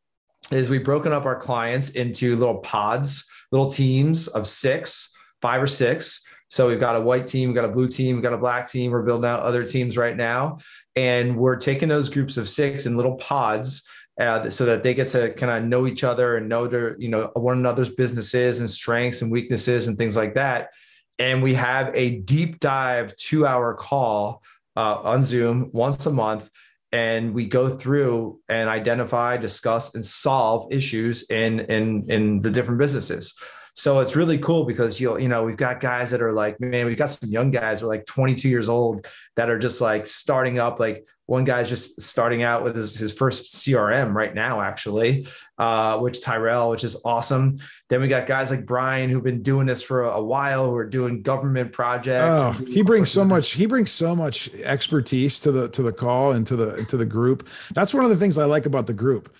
[0.50, 5.66] is we've broken up our clients into little pods, little teams of six, five or
[5.66, 6.24] six.
[6.54, 8.70] So we've got a white team, we've got a blue team, we've got a black
[8.70, 8.92] team.
[8.92, 10.58] We're building out other teams right now.
[10.94, 13.84] And we're taking those groups of six in little pods
[14.20, 17.08] uh, so that they get to kind of know each other and know their, you
[17.08, 20.70] know, one another's businesses and strengths and weaknesses and things like that.
[21.18, 24.44] And we have a deep dive two hour call
[24.76, 26.48] uh, on Zoom once a month.
[26.92, 32.78] And we go through and identify, discuss, and solve issues in in in the different
[32.78, 33.34] businesses.
[33.74, 36.86] So it's really cool because you'll, you know, we've got guys that are like, man,
[36.86, 40.06] we've got some young guys who are like 22 years old that are just like
[40.06, 40.78] starting up.
[40.78, 45.26] Like one guy's just starting out with his, his first CRM right now, actually,
[45.58, 47.58] uh, which Tyrell, which is awesome.
[47.88, 50.86] Then we got guys like Brian who've been doing this for a while, who are
[50.86, 52.38] doing government projects.
[52.38, 56.32] Oh, he brings so much, he brings so much expertise to the to the call
[56.32, 57.48] and to the to the group.
[57.74, 59.34] That's one of the things I like about the group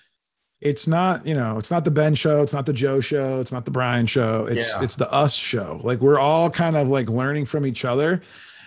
[0.65, 3.53] it's not you know it's not the ben show it's not the joe show it's
[3.53, 4.83] not the brian show it's yeah.
[4.83, 5.79] it's the us show.
[5.85, 8.23] Like we're all kind of like learning from each other.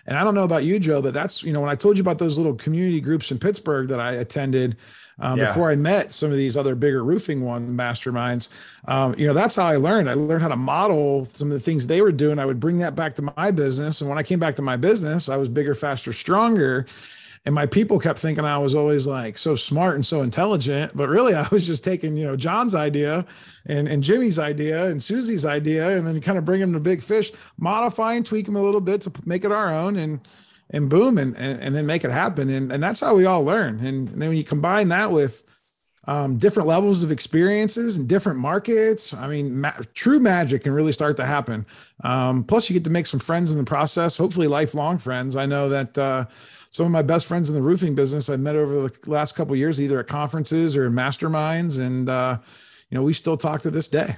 [0.06, 2.02] And i don't know about you joe but that's you know when i told you
[2.02, 4.78] about those little community groups in pittsburgh that i attended
[5.20, 5.48] um, yeah.
[5.48, 8.48] before i met some of these other bigger roofing one masterminds
[8.88, 10.10] um, you know that's how i learned.
[10.10, 12.40] I learned how to model some of the things they were doing.
[12.40, 14.00] I would bring that back to my business.
[14.00, 16.86] And when i came back to my business i was bigger faster stronger
[17.48, 21.08] and my people kept thinking I was always like so smart and so intelligent, but
[21.08, 23.26] really I was just taking, you know, John's idea
[23.66, 27.02] and, and Jimmy's idea and Susie's idea, and then kind of bring them to big
[27.02, 30.20] fish, modify and tweak them a little bit to make it our own and,
[30.72, 32.50] and boom, and, and, and then make it happen.
[32.50, 33.78] And, and that's how we all learn.
[33.78, 35.46] And, and then when you combine that with,
[36.10, 39.14] um, different levels of experiences and different markets.
[39.14, 41.66] I mean, ma- true magic can really start to happen.
[42.02, 45.36] Um, plus, you get to make some friends in the process, hopefully, lifelong friends.
[45.36, 46.26] I know that uh,
[46.70, 49.56] some of my best friends in the roofing business I've met over the last couple
[49.56, 52.38] years, either at conferences or in masterminds, and uh,
[52.90, 54.18] you know we still talk to this day.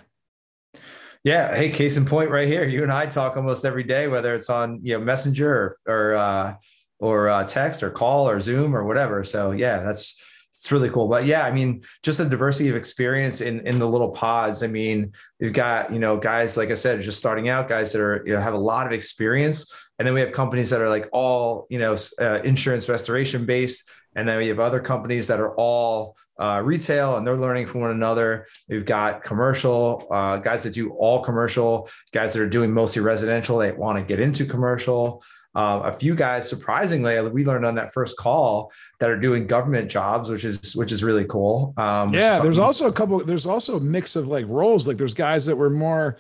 [1.24, 1.54] Yeah.
[1.54, 2.66] Hey, case in point, right here.
[2.66, 6.16] You and I talk almost every day, whether it's on you know Messenger or or,
[6.16, 6.56] uh,
[7.00, 9.24] or uh, text or call or Zoom or whatever.
[9.24, 10.22] So yeah, that's
[10.60, 11.08] it's really cool.
[11.08, 14.64] But yeah, I mean, just the diversity of experience in in the little pods.
[14.64, 18.02] I mean, we've got you know guys like I said, just starting out, guys that
[18.02, 20.90] are you know have a lot of experience, and then we have companies that are
[20.90, 25.40] like all you know uh, insurance restoration based, and then we have other companies that
[25.40, 28.48] are all uh, retail and they're learning from one another.
[28.70, 33.58] We've got commercial uh, guys that do all commercial, guys that are doing mostly residential.
[33.58, 35.22] They want to get into commercial.
[35.56, 39.90] Uh, a few guys, surprisingly, we learned on that first call that are doing government
[39.90, 41.74] jobs, which is which is really cool.
[41.76, 43.20] Um, yeah, there's also a couple.
[43.20, 44.88] There's also a mix of like roles.
[44.88, 46.18] Like there's guys that were more.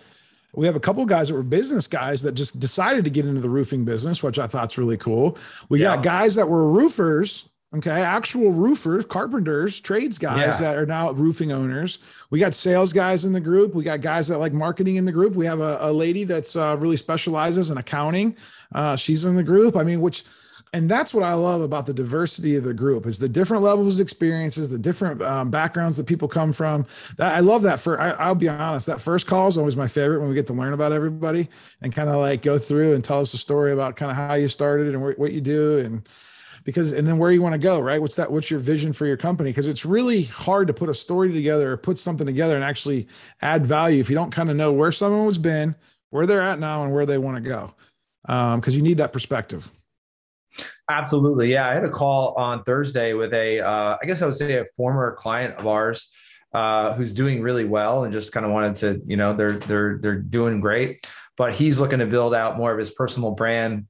[0.53, 3.41] We have a couple guys that were business guys that just decided to get into
[3.41, 5.37] the roofing business, which I thought's really cool.
[5.69, 5.95] We yeah.
[5.95, 10.59] got guys that were roofers Okay, actual roofers, carpenters, trades guys yeah.
[10.59, 11.99] that are now roofing owners.
[12.31, 13.75] We got sales guys in the group.
[13.75, 15.35] We got guys that like marketing in the group.
[15.35, 18.35] We have a, a lady that's uh, really specializes in accounting.
[18.73, 19.75] Uh, she's in the group.
[19.75, 20.23] I mean, which,
[20.71, 23.95] and that's what I love about the diversity of the group is the different levels
[23.95, 26.85] of experiences, the different um, backgrounds that people come from.
[27.17, 27.79] That I love that.
[27.79, 30.45] For I, will be honest, that first call is always my favorite when we get
[30.47, 31.49] to learn about everybody
[31.81, 34.35] and kind of like go through and tell us a story about kind of how
[34.35, 36.07] you started and what you do and
[36.63, 39.07] because and then where you want to go right what's that what's your vision for
[39.07, 42.55] your company because it's really hard to put a story together or put something together
[42.55, 43.07] and actually
[43.41, 45.73] add value if you don't kind of know where someone's been
[46.09, 47.73] where they're at now and where they want to go
[48.25, 49.71] because um, you need that perspective
[50.89, 54.35] absolutely yeah i had a call on thursday with a uh, I guess i would
[54.35, 56.11] say a former client of ours
[56.51, 59.99] uh, who's doing really well and just kind of wanted to you know they're they're
[59.99, 63.87] they're doing great but he's looking to build out more of his personal brand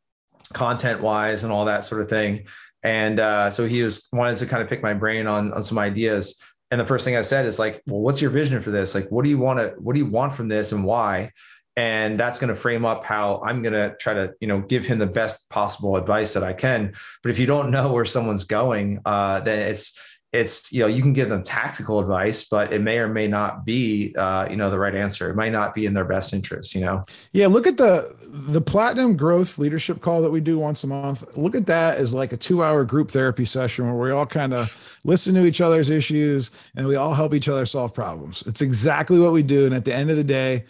[0.53, 2.45] content wise and all that sort of thing.
[2.83, 5.77] And uh, so he was wanted to kind of pick my brain on on some
[5.77, 6.41] ideas.
[6.71, 8.93] And the first thing I said is like, well, what's your vision for this?
[8.93, 11.31] Like, what do you want to what do you want from this and why?
[11.79, 14.85] And that's going to frame up how I'm going to try to, you know, give
[14.85, 16.91] him the best possible advice that I can.
[17.23, 19.97] But if you don't know where someone's going, uh, then it's
[20.33, 23.65] it's you know you can give them tactical advice but it may or may not
[23.65, 25.29] be uh, you know the right answer.
[25.29, 27.05] It might not be in their best interest you know?
[27.31, 31.35] Yeah look at the the platinum growth leadership call that we do once a month.
[31.35, 34.53] Look at that as like a two hour group therapy session where we all kind
[34.53, 38.43] of listen to each other's issues and we all help each other solve problems.
[38.45, 39.65] It's exactly what we do.
[39.65, 40.65] And at the end of the day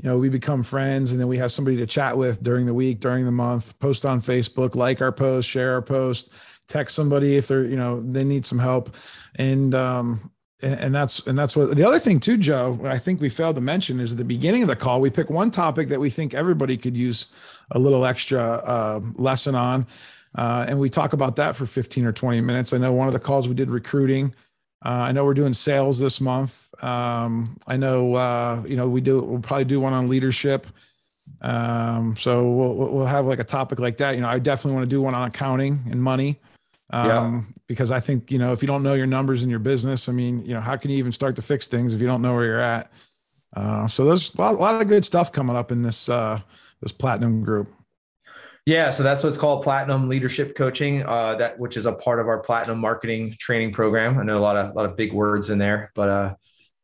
[0.00, 2.74] you know we become friends and then we have somebody to chat with during the
[2.74, 6.30] week during the month post on facebook like our post share our post
[6.68, 8.94] text somebody if they're you know they need some help.
[9.36, 10.30] And um
[10.62, 13.56] and, and that's and that's what the other thing too joe i think we failed
[13.56, 16.10] to mention is at the beginning of the call we pick one topic that we
[16.10, 17.32] think everybody could use
[17.72, 19.86] a little extra uh, lesson on.
[20.34, 22.72] Uh, and we talk about that for 15 or 20 minutes.
[22.72, 24.34] I know one of the calls we did recruiting
[24.84, 26.72] uh, I know we're doing sales this month.
[26.82, 30.66] Um, I know, uh, you know, we do, we'll probably do one on leadership.
[31.42, 34.14] Um, so we'll, we'll have like a topic like that.
[34.14, 36.40] You know, I definitely want to do one on accounting and money
[36.90, 37.40] um, yeah.
[37.66, 40.12] because I think, you know, if you don't know your numbers in your business, I
[40.12, 42.34] mean, you know, how can you even start to fix things if you don't know
[42.34, 42.90] where you're at?
[43.54, 46.40] Uh, so there's a lot, a lot, of good stuff coming up in this, uh,
[46.80, 47.70] this platinum group.
[48.66, 52.28] Yeah, so that's what's called Platinum Leadership Coaching, uh, that which is a part of
[52.28, 54.18] our Platinum Marketing Training Program.
[54.18, 56.34] I know a lot of a lot of big words in there, but uh,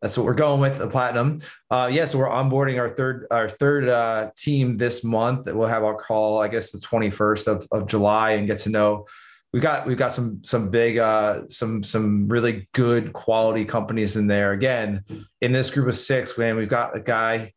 [0.01, 1.41] that's what we're going with the Platinum.
[1.71, 5.47] Uh, yeah, so we're onboarding our third our third uh, team this month.
[5.53, 8.71] We'll have our call, I guess, the twenty first of, of July, and get to
[8.71, 9.07] know
[9.53, 14.27] we've got we've got some some big uh some some really good quality companies in
[14.27, 15.03] there again
[15.41, 17.53] in this group of six man we've got a guy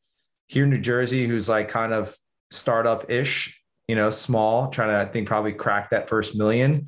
[0.47, 2.15] here in new jersey who's like kind of
[2.51, 3.58] startup ish
[3.89, 6.87] you know small trying to i think probably crack that first million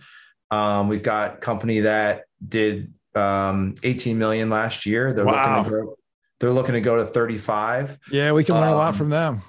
[0.51, 5.57] um, we've got company that did um, 18 million last year they're wow.
[5.57, 5.95] looking to grow,
[6.39, 9.09] they're looking to go to 35 yeah we can learn um, a lot um, from
[9.09, 9.41] them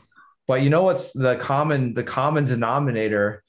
[0.48, 3.42] but you know what's the common the common denominator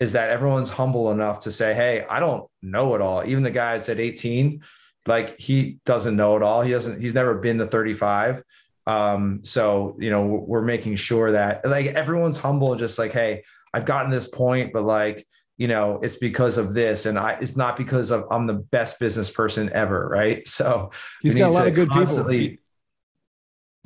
[0.00, 3.24] is that everyone's humble enough to say, Hey, I don't know it all.
[3.24, 4.62] Even the guy that said 18,
[5.06, 6.62] like he doesn't know it all.
[6.62, 8.42] He doesn't, he's never been to 35.
[8.86, 13.44] Um, so, you know, we're making sure that like everyone's humble and just like, Hey,
[13.72, 17.06] I've gotten this point, but like, you know, it's because of this.
[17.06, 20.08] And I, it's not because of I'm the best business person ever.
[20.08, 20.46] Right.
[20.48, 20.90] So
[21.22, 22.28] he's got a lot of good people.
[22.28, 22.58] He,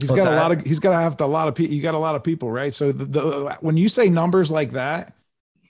[0.01, 0.33] has got that?
[0.33, 1.75] a lot of, he's got to have a lot of people.
[1.75, 2.73] You got a lot of people, right?
[2.73, 5.15] So the, the, when you say numbers like that,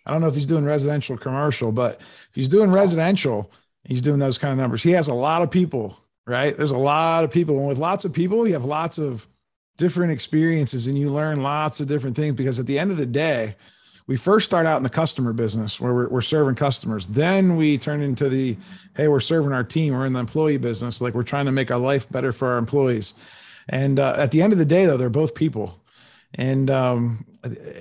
[0.06, 3.50] I don't know if he's doing residential commercial, but if he's doing residential,
[3.84, 4.82] he's doing those kind of numbers.
[4.82, 6.56] He has a lot of people, right?
[6.56, 7.58] There's a lot of people.
[7.58, 9.26] And with lots of people, you have lots of
[9.76, 13.06] different experiences and you learn lots of different things because at the end of the
[13.06, 13.56] day,
[14.06, 17.06] we first start out in the customer business where we're, we're serving customers.
[17.06, 18.56] Then we turn into the,
[18.96, 19.94] hey, we're serving our team.
[19.94, 21.00] We're in the employee business.
[21.00, 23.14] Like we're trying to make our life better for our employees.
[23.68, 25.80] And uh, at the end of the day, though, they're both people.
[26.34, 27.24] And um,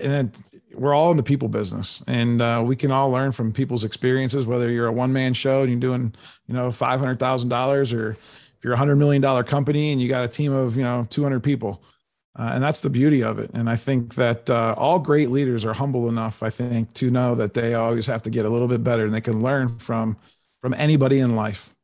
[0.01, 0.35] and
[0.75, 4.45] we're all in the people business and uh, we can all learn from people's experiences
[4.45, 6.13] whether you're a one-man show and you're doing
[6.47, 10.51] you know $500000 or if you're a $100 million company and you got a team
[10.51, 11.83] of you know 200 people.
[12.35, 13.51] Uh, and that's the beauty of it.
[13.53, 17.35] And i think that uh, all great leaders are humble enough i think to know
[17.35, 20.17] that they always have to get a little bit better and they can learn from
[20.63, 21.75] from anybody in life.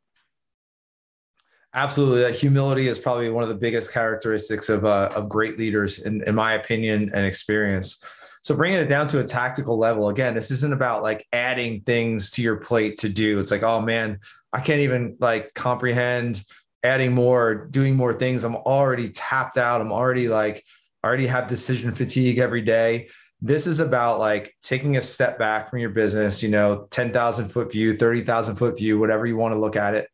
[1.74, 2.22] Absolutely.
[2.22, 6.24] That humility is probably one of the biggest characteristics of, uh, of great leaders in,
[6.26, 8.02] in my opinion and experience
[8.42, 12.32] so bringing it down to a tactical level, again, this isn't about like adding things
[12.32, 13.40] to your plate to do.
[13.40, 14.20] It's like, oh man,
[14.54, 16.44] I can't even like comprehend
[16.84, 18.44] adding more, doing more things.
[18.44, 19.82] I'm already tapped out.
[19.82, 20.64] I'm already like,
[21.04, 23.10] I already have decision fatigue every day.
[23.42, 27.72] This is about like taking a step back from your business, you know, 10,000 foot
[27.72, 30.10] view, 30,000 foot view, whatever you want to look at it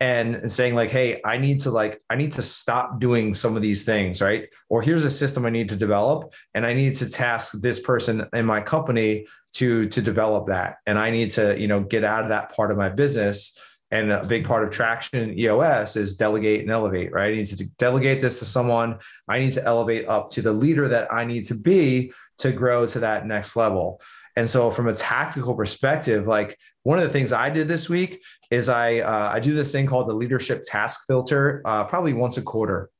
[0.00, 3.62] and saying like hey i need to like i need to stop doing some of
[3.62, 4.48] these things right?
[4.68, 8.26] Or here's a system i need to develop and i need to task this person
[8.32, 10.78] in my company to to develop that.
[10.86, 13.58] And i need to you know get out of that part of my business.
[13.92, 17.32] And a big part of traction eos is delegate and elevate right?
[17.32, 18.98] I need to delegate this to someone.
[19.28, 22.86] I need to elevate up to the leader that i need to be to grow
[22.86, 24.00] to that next level.
[24.36, 28.22] And so, from a tactical perspective, like one of the things I did this week
[28.48, 32.36] is I uh, I do this thing called the leadership task filter, uh, probably once
[32.36, 32.90] a quarter.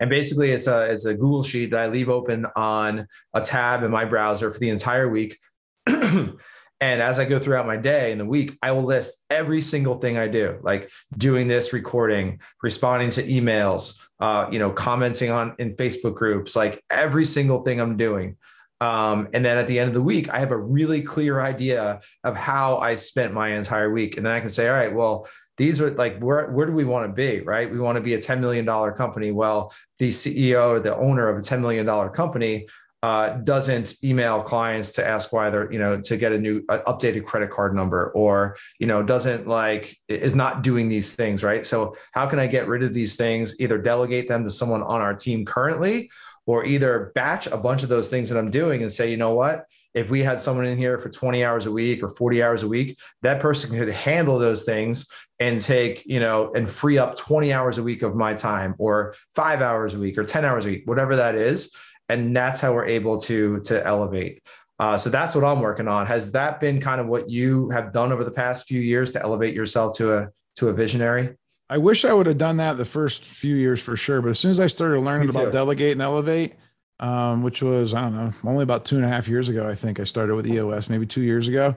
[0.00, 3.84] And basically, it's a it's a Google sheet that I leave open on a tab
[3.84, 5.38] in my browser for the entire week.
[5.86, 6.36] and
[6.80, 10.18] as I go throughout my day in the week, I will list every single thing
[10.18, 15.76] I do, like doing this recording, responding to emails, uh, you know, commenting on in
[15.76, 18.36] Facebook groups, like every single thing I'm doing.
[18.80, 22.00] Um, and then at the end of the week, I have a really clear idea
[22.24, 24.16] of how I spent my entire week.
[24.16, 25.28] And then I can say, all right, well,
[25.58, 27.40] these are like, where, where do we want to be?
[27.40, 27.70] Right.
[27.70, 29.30] We want to be a $10 million company.
[29.30, 32.66] Well, the CEO or the owner of a $10 million company
[33.02, 36.78] uh, doesn't email clients to ask why they're, you know, to get a new uh,
[36.86, 41.66] updated credit card number or, you know, doesn't like, is not doing these things, right?
[41.66, 43.58] So, how can I get rid of these things?
[43.58, 46.10] Either delegate them to someone on our team currently,
[46.50, 49.34] or either batch a bunch of those things that I'm doing and say, you know
[49.34, 49.66] what?
[49.94, 52.68] If we had someone in here for 20 hours a week or 40 hours a
[52.68, 55.06] week, that person could handle those things
[55.38, 59.14] and take, you know, and free up 20 hours a week of my time or
[59.36, 61.72] five hours a week or 10 hours a week, whatever that is.
[62.08, 64.42] And that's how we're able to to elevate.
[64.80, 66.04] Uh, so that's what i'm working on.
[66.08, 69.22] Has that been kind of what you have done over the past few years to
[69.22, 71.36] elevate yourself to a to a visionary
[71.70, 74.38] i wish i would have done that the first few years for sure but as
[74.38, 76.54] soon as i started learning about delegate and elevate
[76.98, 79.74] um, which was i don't know only about two and a half years ago i
[79.74, 81.74] think i started with eos maybe two years ago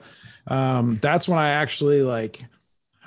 [0.48, 2.44] um, that's when i actually like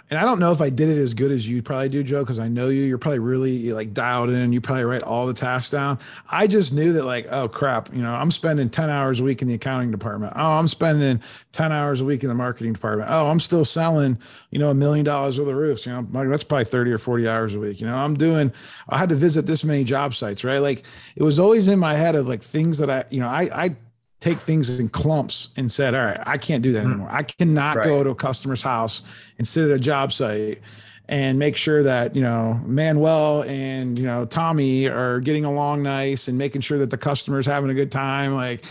[0.09, 2.23] and I don't know if I did it as good as you probably do, Joe,
[2.23, 2.83] because I know you.
[2.83, 4.53] You're probably really like dialed in.
[4.53, 5.99] You probably write all the tasks down.
[6.31, 9.41] I just knew that, like, oh crap, you know, I'm spending 10 hours a week
[9.41, 10.33] in the accounting department.
[10.35, 13.09] Oh, I'm spending 10 hours a week in the marketing department.
[13.11, 14.17] Oh, I'm still selling,
[14.51, 15.85] you know, a million dollars worth of roofs.
[15.85, 17.81] You know, that's probably 30 or 40 hours a week.
[17.81, 18.53] You know, I'm doing,
[18.87, 20.59] I had to visit this many job sites, right?
[20.59, 20.83] Like
[21.15, 23.75] it was always in my head of like things that I, you know, I, I
[24.19, 26.91] take things in clumps and said, all right, I can't do that hmm.
[26.91, 27.09] anymore.
[27.11, 27.85] I cannot right.
[27.85, 29.01] go to a customer's house
[29.37, 30.61] and sit at a job site
[31.09, 36.27] and make sure that, you know, Manuel and, you know, Tommy are getting along nice
[36.27, 38.33] and making sure that the customer's having a good time.
[38.33, 38.65] Like,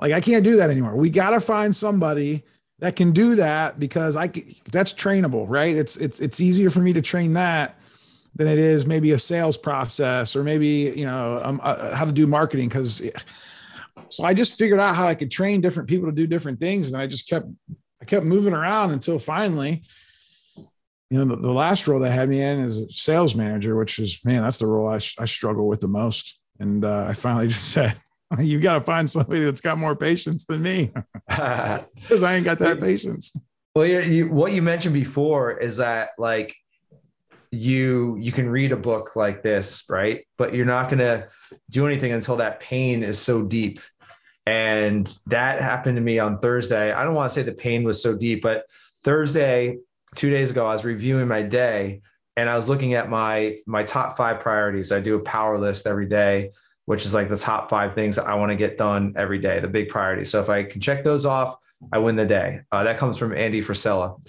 [0.00, 0.96] like I can't do that anymore.
[0.96, 2.44] We got to find somebody
[2.80, 4.28] that can do that because I
[4.70, 5.74] that's trainable, right?
[5.74, 7.78] It's, it's, it's easier for me to train that
[8.36, 12.12] than it is maybe a sales process or maybe, you know, um, uh, how to
[12.12, 12.68] do marketing.
[12.68, 13.00] Cause
[14.08, 16.88] so I just figured out how I could train different people to do different things.
[16.88, 17.46] And I just kept,
[18.00, 19.82] I kept moving around until finally,
[21.10, 23.98] you know, the, the last role they had me in is a sales manager, which
[23.98, 26.38] is, man, that's the role I, I struggle with the most.
[26.58, 28.00] And uh, I finally just said,
[28.38, 30.92] you got to find somebody that's got more patience than me
[31.26, 33.34] because I ain't got that patience.
[33.74, 36.56] Well, you, what you mentioned before is that like
[37.50, 40.26] you you can read a book like this, right?
[40.36, 41.28] But you're not going to
[41.70, 43.80] do anything until that pain is so deep.
[44.46, 46.92] And that happened to me on Thursday.
[46.92, 48.64] I don't want to say the pain was so deep, but
[49.04, 49.78] Thursday,
[50.14, 52.00] two days ago, I was reviewing my day
[52.36, 54.92] and I was looking at my my top five priorities.
[54.92, 56.52] I do a power list every day,
[56.84, 59.68] which is like the top five things I want to get done every day, the
[59.68, 60.30] big priorities.
[60.30, 61.56] So if I can check those off,
[61.92, 62.60] I win the day.
[62.72, 64.20] Uh, that comes from Andy Frisella.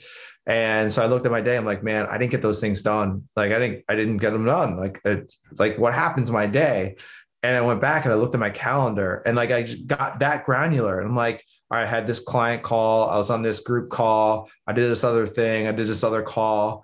[0.49, 1.55] And so I looked at my day.
[1.55, 3.29] I'm like, man, I didn't get those things done.
[3.35, 4.77] Like I didn't, I didn't get them done.
[4.77, 6.95] Like, it, like what happens my day?
[7.43, 10.45] And I went back and I looked at my calendar and like I got that
[10.45, 10.99] granular.
[10.99, 13.07] And I'm like, I had this client call.
[13.11, 14.49] I was on this group call.
[14.65, 15.67] I did this other thing.
[15.67, 16.83] I did this other call.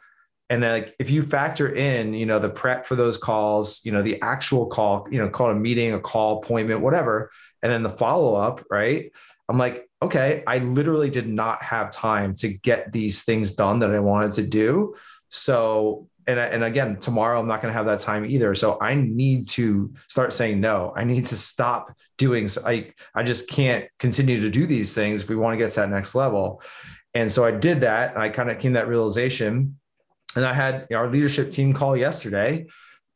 [0.52, 3.92] And then like if you factor in, you know, the prep for those calls, you
[3.92, 7.32] know, the actual call, you know, call a meeting, a call appointment, whatever,
[7.64, 9.12] and then the follow-up, right?
[9.50, 13.92] I'm like, okay, I literally did not have time to get these things done that
[13.92, 14.96] I wanted to do.
[15.30, 18.56] So, and, and again, tomorrow I'm not going to have that time either.
[18.56, 20.94] So I need to start saying no.
[20.96, 22.48] I need to stop doing.
[22.48, 25.72] So I, I just can't continue to do these things if we want to get
[25.74, 26.62] to that next level.
[27.14, 28.18] And so I did that.
[28.18, 29.78] I kind of came that realization.
[30.36, 32.68] And I had our leadership team call yesterday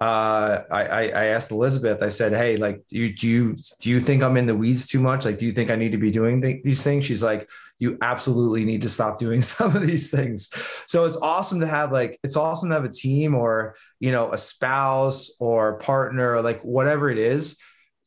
[0.01, 3.99] uh, I, I asked Elizabeth, I said, Hey, like, do you, do you, do you
[3.99, 5.25] think I'm in the weeds too much?
[5.25, 7.05] Like, do you think I need to be doing th- these things?
[7.05, 10.49] She's like, you absolutely need to stop doing some of these things.
[10.85, 14.31] So it's awesome to have like, it's awesome to have a team or, you know,
[14.31, 17.57] a spouse or partner, or like whatever it is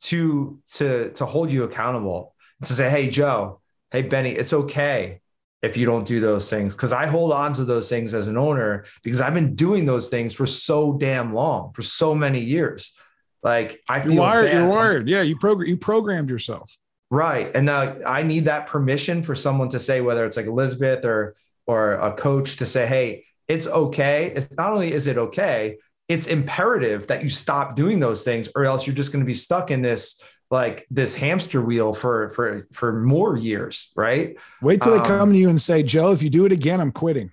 [0.03, 2.35] to, to, to hold you accountable
[2.65, 5.22] to say, Hey, Joe, Hey, Benny, it's okay
[5.63, 6.75] if you don't do those things.
[6.75, 10.09] Because i hold on to those things as an owner because i've been doing those
[10.09, 12.97] things for so damn long for so many years.
[13.43, 15.09] Like i feel you're wired, you're wired.
[15.09, 16.77] yeah you program you programmed yourself.
[17.11, 17.51] Right.
[17.55, 21.35] And now i need that permission for someone to say whether it's like elizabeth or
[21.67, 24.33] or a coach to say hey it's okay.
[24.35, 25.77] It's not only is it okay
[26.09, 29.35] it's imperative that you stop doing those things or else you're just going to be
[29.35, 30.21] stuck in this
[30.53, 34.39] like this hamster wheel for for for more years, right?
[34.61, 36.79] Wait till um, they come to you and say, Joe, if you do it again,
[36.79, 37.33] I'm quitting.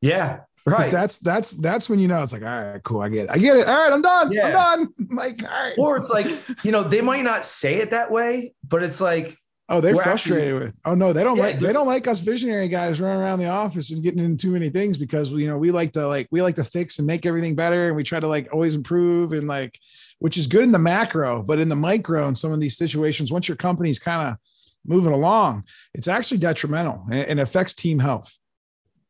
[0.00, 0.40] Yeah.
[0.64, 0.92] Right.
[0.92, 3.00] That's that's that's when you know it's like, all right, cool.
[3.00, 3.30] I get it.
[3.30, 3.66] I get it.
[3.66, 4.30] All right, I'm done.
[4.30, 4.46] Yeah.
[4.46, 4.88] I'm done.
[5.10, 5.74] like, all right.
[5.78, 6.26] Or it's like,
[6.64, 9.36] you know, they might not say it that way, but it's like,
[9.70, 10.74] Oh, they're frustrated actually, with.
[10.86, 13.48] Oh no, they don't yeah, like they don't like us visionary guys running around the
[13.48, 16.40] office and getting into too many things because you know we like to like we
[16.40, 19.46] like to fix and make everything better and we try to like always improve and
[19.46, 19.78] like
[20.18, 23.30] which is good in the macro, but in the micro, in some of these situations,
[23.30, 24.36] once your company's kind of
[24.84, 25.64] moving along,
[25.94, 28.36] it's actually detrimental and, affects team health.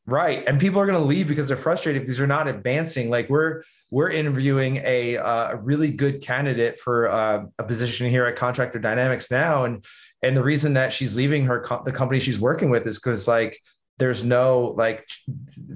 [0.07, 0.47] Right.
[0.47, 3.11] And people are going to leave because they're frustrated because they're not advancing.
[3.11, 8.27] Like we're we're interviewing a, uh, a really good candidate for uh, a position here
[8.27, 9.83] at Contractor Dynamics now, and
[10.23, 13.59] and the reason that she's leaving her the company she's working with is because like
[13.99, 15.05] there's no like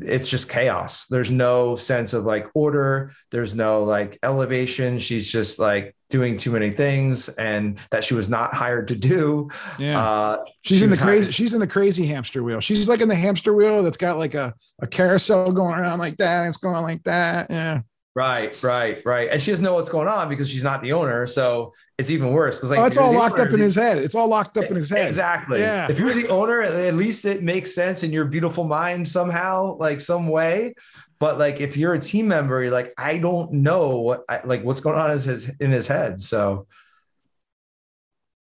[0.01, 1.07] it's just chaos.
[1.07, 3.12] There's no sense of like order.
[3.30, 4.99] There's no like elevation.
[5.01, 9.51] She's just like doing too many things and that she was not hired to do.
[9.78, 10.01] Yeah.
[10.01, 11.34] Uh, she's she in the crazy hired.
[11.34, 12.61] she's in the crazy hamster wheel.
[12.61, 16.16] She's like in the hamster wheel that's got like a, a carousel going around like
[16.18, 17.51] that it's going like that.
[17.51, 17.82] Yeah
[18.15, 19.31] Right, right, right.
[19.31, 21.27] And she doesn't know what's going on because she's not the owner.
[21.27, 23.99] So it's even worse because like oh, it's all locked owner, up in his head.
[23.99, 25.07] It's all locked up in his head.
[25.07, 25.61] Exactly.
[25.61, 25.87] Yeah.
[25.91, 29.99] If you're the owner, at least it makes sense in your beautiful mind somehow, like
[29.99, 30.75] some way.
[31.19, 34.63] But like if you're a team member, you're like, I don't know what I, like
[34.63, 36.21] what's going on in his in his head.
[36.21, 36.67] So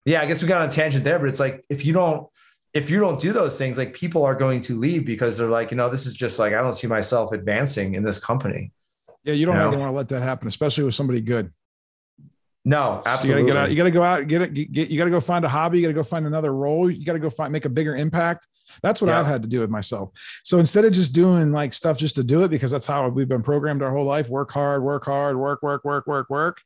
[0.03, 2.27] yeah, I guess we got on a tangent there, but it's like if you don't
[2.73, 5.71] if you don't do those things, like people are going to leave because they're like,
[5.71, 8.71] you know, this is just like I don't see myself advancing in this company.
[9.23, 11.51] Yeah, you don't you ever want to let that happen, especially with somebody good.
[12.63, 13.43] No, absolutely.
[13.43, 13.69] So you gotta get out.
[13.71, 14.27] You gotta go out.
[14.27, 14.71] Get it.
[14.71, 14.89] Get.
[14.91, 15.79] You gotta go find a hobby.
[15.79, 16.91] You gotta go find another role.
[16.91, 18.47] You gotta go find make a bigger impact.
[18.83, 19.19] That's what yeah.
[19.19, 20.11] I've had to do with myself.
[20.43, 23.27] So instead of just doing like stuff just to do it, because that's how we've
[23.27, 26.61] been programmed our whole life: work hard, work hard, work, work, work, work, work.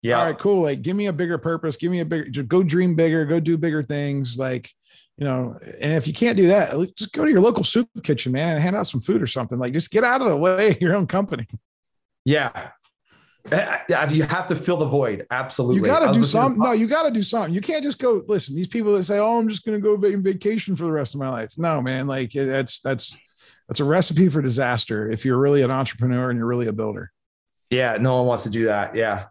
[0.00, 0.18] Yeah.
[0.18, 0.38] All right.
[0.38, 0.62] Cool.
[0.62, 1.76] Like, give me a bigger purpose.
[1.76, 2.28] Give me a bigger.
[2.30, 3.26] Just go dream bigger.
[3.26, 4.38] Go do bigger things.
[4.38, 4.70] Like,
[5.18, 5.58] you know.
[5.80, 8.62] And if you can't do that, just go to your local soup kitchen, man, and
[8.62, 9.58] hand out some food or something.
[9.58, 11.46] Like, just get out of the way of your own company.
[12.24, 12.70] Yeah.
[13.52, 15.26] Eh, eh, you have to fill the void.
[15.30, 15.76] Absolutely.
[15.76, 16.62] You got to do something.
[16.62, 17.52] No, you got to do something.
[17.52, 18.56] You can't just go listen.
[18.56, 21.20] These people that say, "Oh, I'm just going to go vacation for the rest of
[21.20, 22.06] my life." No, man.
[22.06, 23.18] Like eh, that's that's
[23.68, 25.10] that's a recipe for disaster.
[25.10, 27.12] If you're really an entrepreneur and you're really a builder.
[27.70, 28.94] Yeah, no one wants to do that.
[28.94, 29.26] Yeah.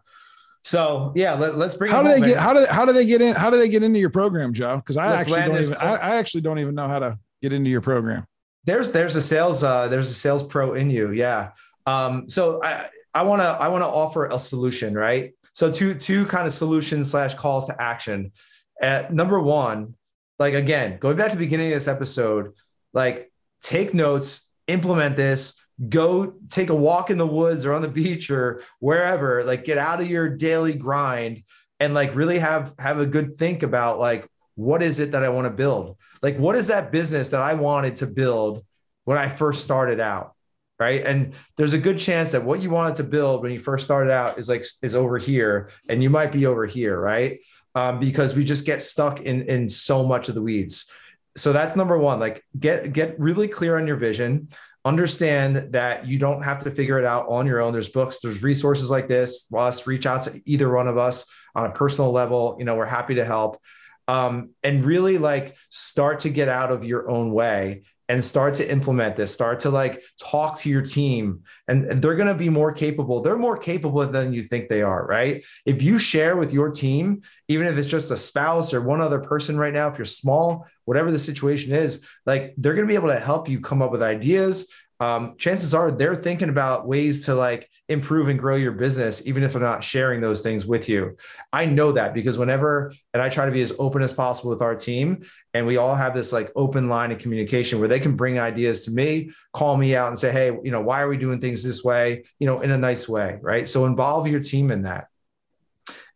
[0.62, 1.90] So yeah, let, us bring.
[1.90, 2.38] How do they get?
[2.38, 3.34] How do how do they get in?
[3.34, 4.76] How do they get into your program, Joe?
[4.76, 5.74] Because I let's actually don't even.
[5.74, 8.24] I, I actually don't even know how to get into your program.
[8.64, 11.10] There's there's a sales uh there's a sales pro in you.
[11.10, 11.50] Yeah.
[11.86, 12.28] Um.
[12.28, 15.32] So I I want to I want to offer a solution, right?
[15.52, 18.32] So two two kind of solutions slash calls to action.
[18.80, 19.94] At number one,
[20.38, 22.52] like again, going back to the beginning of this episode,
[22.92, 23.30] like
[23.62, 28.30] take notes, implement this, go take a walk in the woods or on the beach
[28.30, 31.44] or wherever, like get out of your daily grind
[31.80, 35.28] and like really have have a good think about like what is it that I
[35.28, 35.96] want to build?
[36.22, 38.64] Like what is that business that I wanted to build
[39.04, 40.33] when I first started out?
[40.78, 41.02] Right?
[41.04, 44.10] And there's a good chance that what you wanted to build when you first started
[44.10, 47.38] out is like is over here and you might be over here right?
[47.74, 50.90] Um, because we just get stuck in in so much of the weeds.
[51.36, 54.48] So that's number one like get get really clear on your vision.
[54.84, 57.72] Understand that you don't have to figure it out on your own.
[57.72, 59.46] There's books there's resources like this.
[59.54, 62.56] Us reach out to either one of us on a personal level.
[62.58, 63.60] You know we're happy to help.
[64.06, 68.70] Um, and really like start to get out of your own way and start to
[68.70, 72.48] implement this start to like talk to your team and, and they're going to be
[72.48, 73.22] more capable.
[73.22, 75.44] They're more capable than you think they are right?
[75.64, 79.20] If you share with your team even if it's just a spouse or one other
[79.20, 82.96] person right now if you're small whatever the situation is like they're going to be
[82.96, 84.70] able to help you come up with ideas
[85.04, 89.42] um, chances are they're thinking about ways to like improve and grow your business, even
[89.42, 91.16] if they're not sharing those things with you.
[91.52, 94.62] I know that because whenever, and I try to be as open as possible with
[94.62, 98.16] our team, and we all have this like open line of communication where they can
[98.16, 101.18] bring ideas to me, call me out and say, hey, you know, why are we
[101.18, 102.24] doing things this way?
[102.38, 103.68] You know, in a nice way, right?
[103.68, 105.08] So involve your team in that.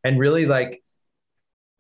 [0.03, 0.83] And really like,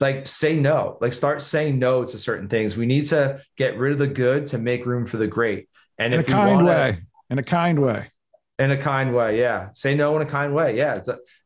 [0.00, 2.76] like say no, like start saying no to certain things.
[2.76, 5.68] We need to get rid of the good to make room for the great.
[5.98, 6.98] And in if a kind wanna, way,
[7.30, 8.10] in a kind way,
[8.58, 9.70] in a kind way, yeah.
[9.72, 11.00] Say no in a kind way, yeah.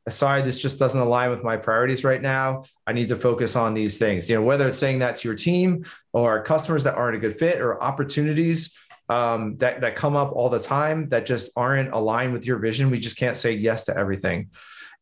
[0.07, 2.65] A, sorry, this just doesn't align with my priorities right now.
[2.87, 4.29] I need to focus on these things.
[4.29, 7.39] You know, whether it's saying that to your team or customers that aren't a good
[7.39, 8.77] fit or opportunities
[9.09, 12.91] um, that that come up all the time that just aren't aligned with your vision.
[12.91, 14.51] We just can't say yes to everything.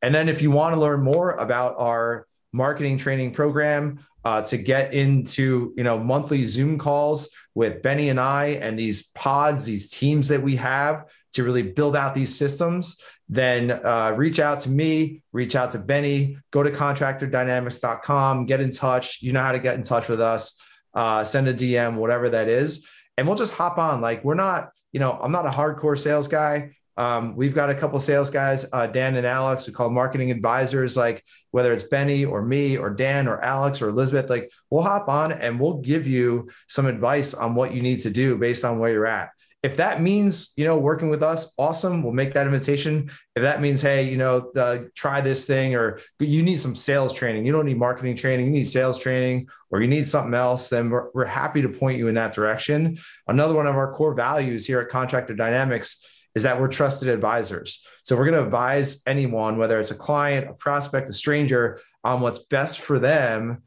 [0.02, 4.58] And then if you want to learn more about our marketing training program uh, to
[4.58, 9.90] get into you know monthly zoom calls with benny and i and these pods these
[9.90, 13.00] teams that we have to really build out these systems.
[13.28, 18.72] Then uh, reach out to me reach out to benny go to contractordynamics.com get in
[18.72, 19.22] touch.
[19.22, 20.60] You know how to get in touch with us.
[20.92, 22.88] Uh, send a dm whatever that is.
[23.16, 24.00] And we'll just hop on.
[24.00, 27.74] Like we're not you know i'm not a hardcore sales guy um, we've got a
[27.74, 29.66] couple sales guys, uh, Dan and Alex.
[29.66, 30.98] We call marketing advisors.
[30.98, 35.08] Like whether it's Benny or me or Dan or Alex or Elizabeth, like we'll hop
[35.08, 38.78] on and we'll give you some advice on what you need to do based on
[38.78, 39.30] where you're at.
[39.62, 42.02] if that means, you know, working with us, awesome.
[42.02, 43.10] We'll make that invitation.
[43.36, 47.12] If that means, hey, you know, uh, try this thing or you need some sales
[47.12, 50.70] training, you don't need marketing training, you need sales training or you need something else,
[50.70, 52.98] then we're, we're happy to point you in that direction.
[53.26, 57.86] Another one of our core values here at Contractor Dynamics is that we're trusted advisors.
[58.04, 62.20] So we're going to advise anyone, whether it's a client, a prospect, a stranger, on
[62.20, 63.62] what's best for them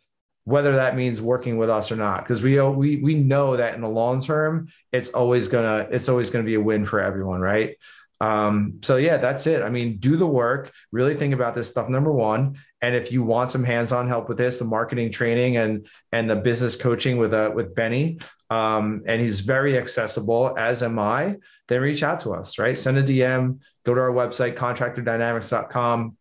[0.46, 2.24] whether that means working with us or not.
[2.24, 6.30] Because we we we know that in the long term it's always gonna it's always
[6.30, 7.78] gonna be a win for everyone right?
[8.22, 9.62] Um, so yeah that's it.
[9.62, 12.58] I mean do the work really think about this stuff number one.
[12.82, 16.36] And if you want some hands-on help with this the marketing training and and the
[16.36, 18.20] business coaching with uh with benny
[18.54, 21.36] um, and he's very accessible as am i
[21.68, 26.18] then reach out to us right send a dm go to our website contractordynamics.com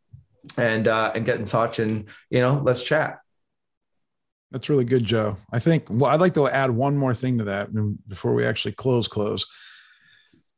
[0.56, 3.18] and uh, and get in touch and you know let's chat
[4.52, 5.38] that's really good, Joe.
[5.50, 7.70] I think well, I'd like to add one more thing to that
[8.06, 9.08] before we actually close.
[9.08, 9.46] Close.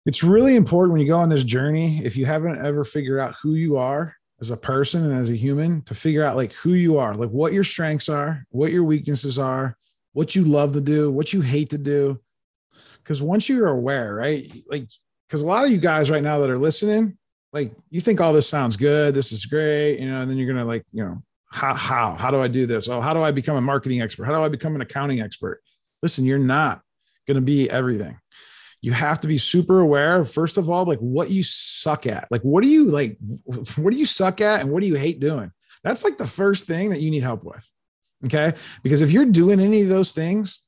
[0.05, 2.05] It's really important when you go on this journey.
[2.05, 5.37] If you haven't ever figured out who you are as a person and as a
[5.37, 8.83] human, to figure out like who you are, like what your strengths are, what your
[8.83, 9.77] weaknesses are,
[10.15, 12.19] what you love to do, what you hate to do.
[13.03, 14.89] Because once you're aware, right, like
[15.29, 17.19] because a lot of you guys right now that are listening,
[17.53, 20.51] like you think all this sounds good, this is great, you know, and then you're
[20.51, 21.23] gonna like you know
[21.55, 22.89] how, how, how do I do this?
[22.89, 24.25] Oh, how do I become a marketing expert?
[24.25, 25.63] How do I become an accounting expert?
[26.03, 26.83] Listen, you're not
[27.29, 28.19] going to be everything.
[28.83, 32.27] You have to be super aware, first of all, like what you suck at.
[32.29, 33.19] Like, what do you like?
[33.77, 34.63] What do you suck at?
[34.63, 35.53] And what do you hate doing?
[35.85, 37.71] That's like the first thing that you need help with.
[38.25, 38.53] Okay.
[38.83, 40.61] Because if you're doing any of those things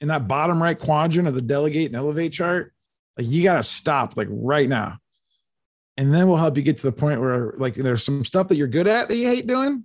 [0.00, 2.72] in that bottom right quadrant of the delegate and elevate chart,
[3.18, 4.98] like you got to stop like right now.
[5.96, 8.56] And then we'll help you get to the point where like there's some stuff that
[8.56, 9.84] you're good at that you hate doing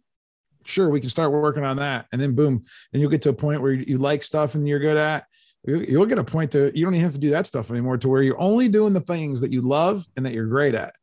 [0.68, 3.34] sure we can start working on that and then boom then you'll get to a
[3.34, 5.26] point where you, like stuff and you're good at
[5.64, 8.08] you'll get a point to you don't even have to do that stuff anymore to
[8.08, 10.94] where you're only doing the things that you love and that you're great at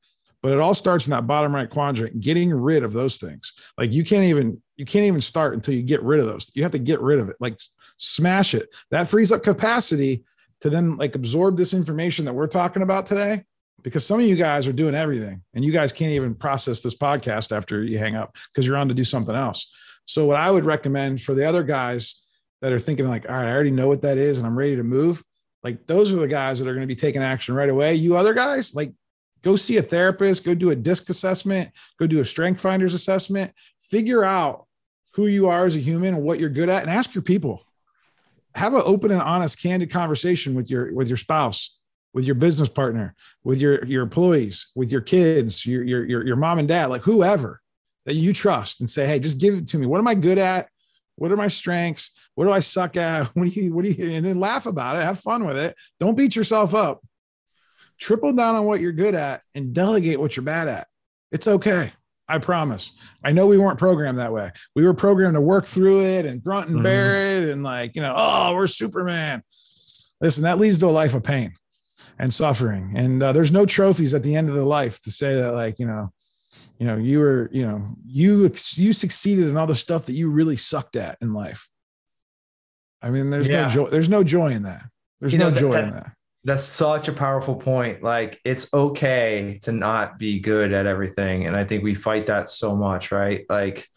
[0.43, 3.91] but it all starts in that bottom right quadrant getting rid of those things like
[3.91, 6.73] you can't even you can't even start until you get rid of those you have
[6.73, 7.59] to get rid of it like
[7.99, 10.25] smash it that frees up capacity
[10.61, 13.45] to then like absorb this information that we're talking about today
[13.83, 16.97] because some of you guys are doing everything and you guys can't even process this
[16.97, 19.73] podcast after you hang up because you're on to do something else.
[20.05, 22.23] So, what I would recommend for the other guys
[22.61, 24.77] that are thinking, like, all right, I already know what that is and I'm ready
[24.77, 25.23] to move,
[25.63, 27.95] like, those are the guys that are going to be taking action right away.
[27.95, 28.93] You other guys, like,
[29.43, 33.53] go see a therapist, go do a disc assessment, go do a strength finders assessment,
[33.93, 34.67] figure out
[35.13, 37.63] who you are as a human and what you're good at, and ask your people.
[38.57, 41.79] Have an open and honest, candid conversation with your with your spouse
[42.13, 43.15] with your business partner,
[43.45, 47.61] with your your employees, with your kids, your your your, mom and dad, like whoever
[48.05, 49.87] that you trust, and say, hey, just give it to me.
[49.87, 50.69] What am I good at?
[51.17, 52.11] What are my strengths?
[52.35, 53.27] What do I suck at?
[53.35, 55.75] What do you what do you and then laugh about it, have fun with it.
[56.01, 57.03] Don't beat yourself up.
[57.99, 60.87] Triple down on what you're good at and delegate what you're bad at.
[61.31, 61.93] It's okay.
[62.33, 62.93] I promise.
[63.23, 64.53] I know we weren't programmed that way.
[64.75, 67.49] We were programmed to work through it and grunt and bear mm-hmm.
[67.49, 69.43] it and like, you know, oh, we're Superman.
[70.21, 71.53] Listen, that leads to a life of pain
[72.19, 72.95] and suffering.
[72.97, 75.79] And uh, there's no trophies at the end of the life to say that, like,
[75.79, 76.13] you know,
[76.79, 80.31] you know, you were, you know, you you succeeded in all the stuff that you
[80.31, 81.69] really sucked at in life.
[83.03, 83.63] I mean, there's yeah.
[83.63, 83.89] no joy.
[83.89, 84.85] There's no joy in that.
[85.21, 86.13] There's you no know, joy that, in that.
[86.45, 88.03] That's such a powerful point.
[88.03, 92.51] Like, it's okay to not be good at everything, and I think we fight that
[92.51, 93.45] so much, right?
[93.49, 93.89] Like,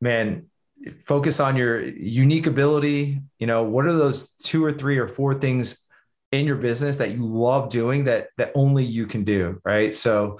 [0.00, 0.46] man,
[1.04, 3.20] focus on your unique ability.
[3.38, 5.86] You know, what are those two or three or four things
[6.32, 10.38] in your business that you love doing that that only you can do right so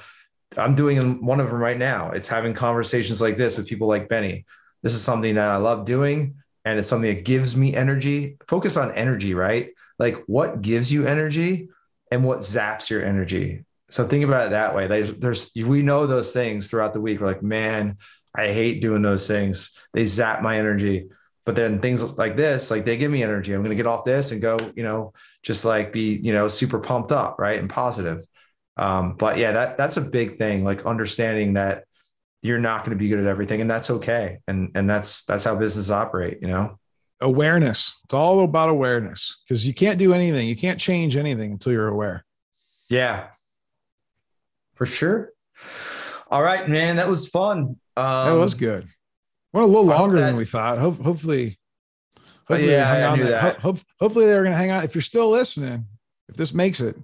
[0.56, 4.08] i'm doing one of them right now it's having conversations like this with people like
[4.08, 4.44] benny
[4.82, 6.34] this is something that i love doing
[6.64, 11.06] and it's something that gives me energy focus on energy right like what gives you
[11.06, 11.68] energy
[12.10, 13.64] and what zaps your energy?
[13.88, 14.86] So think about it that way.
[14.86, 17.20] There's, we know those things throughout the week.
[17.20, 17.98] We're like man
[18.36, 19.76] i hate doing those things.
[19.92, 21.08] They zap my energy.
[21.44, 23.52] But then things like this like they give me energy.
[23.52, 26.80] I'm to get off this and go you know just like be you know super
[26.80, 28.24] pumped up right and positive.
[28.76, 31.84] Um, but yeah that that's a big thing like understanding that
[32.42, 34.38] you're not going to be good at everything and that's okay.
[34.48, 36.78] And and that's that's how businesses operate you know
[37.20, 41.72] awareness it's all about awareness because you can't do anything you can't change anything until
[41.72, 42.24] you're aware
[42.90, 43.28] yeah
[44.74, 45.32] for sure
[46.30, 48.86] all right man that was fun um, that was good
[49.56, 50.76] Went a little longer than we thought.
[50.76, 51.58] Ho- hopefully,
[52.46, 53.58] hopefully, yeah, I knew that.
[53.60, 54.84] Ho- hopefully, they're going to hang on.
[54.84, 55.86] If you're still listening,
[56.28, 56.94] if this makes it,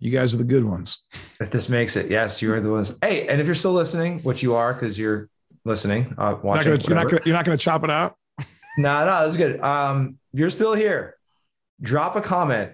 [0.00, 0.98] you guys are the good ones.
[1.40, 2.98] If this makes it, yes, you are the ones.
[3.00, 5.28] Hey, and if you're still listening, which you are because you're
[5.64, 8.16] listening, uh, watching, you're not gonna, you're not going to chop it out.
[8.76, 9.60] No, no, that's good.
[9.60, 11.16] Um, you're still here.
[11.80, 12.72] Drop a comment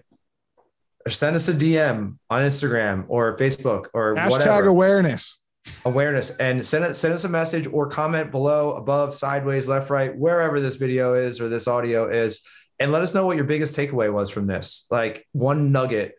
[1.06, 4.66] or send us a DM on Instagram or Facebook or Hashtag whatever.
[4.68, 5.42] awareness.
[5.84, 10.16] awareness and send us send us a message or comment below, above, sideways, left, right,
[10.16, 12.44] wherever this video is or this audio is,
[12.78, 14.86] and let us know what your biggest takeaway was from this.
[14.90, 16.14] Like one nugget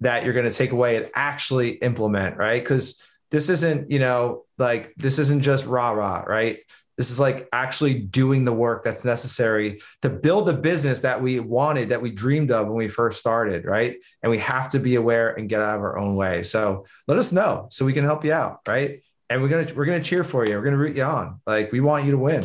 [0.00, 2.62] that you're going to take away and actually implement, right?
[2.62, 6.58] Because this isn't, you know, like this isn't just rah rah, right?
[6.98, 11.38] This is like actually doing the work that's necessary to build the business that we
[11.38, 13.96] wanted, that we dreamed of when we first started, right?
[14.22, 16.42] And we have to be aware and get out of our own way.
[16.42, 19.00] So let us know so we can help you out, right?
[19.30, 20.56] And we're gonna we're gonna cheer for you.
[20.56, 21.40] We're gonna root you on.
[21.46, 22.42] Like we want you to win.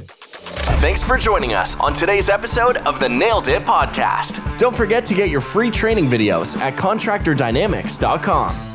[0.83, 4.57] Thanks for joining us on today's episode of the Nailed It Podcast.
[4.57, 8.72] Don't forget to get your free training videos at contractordynamics.com.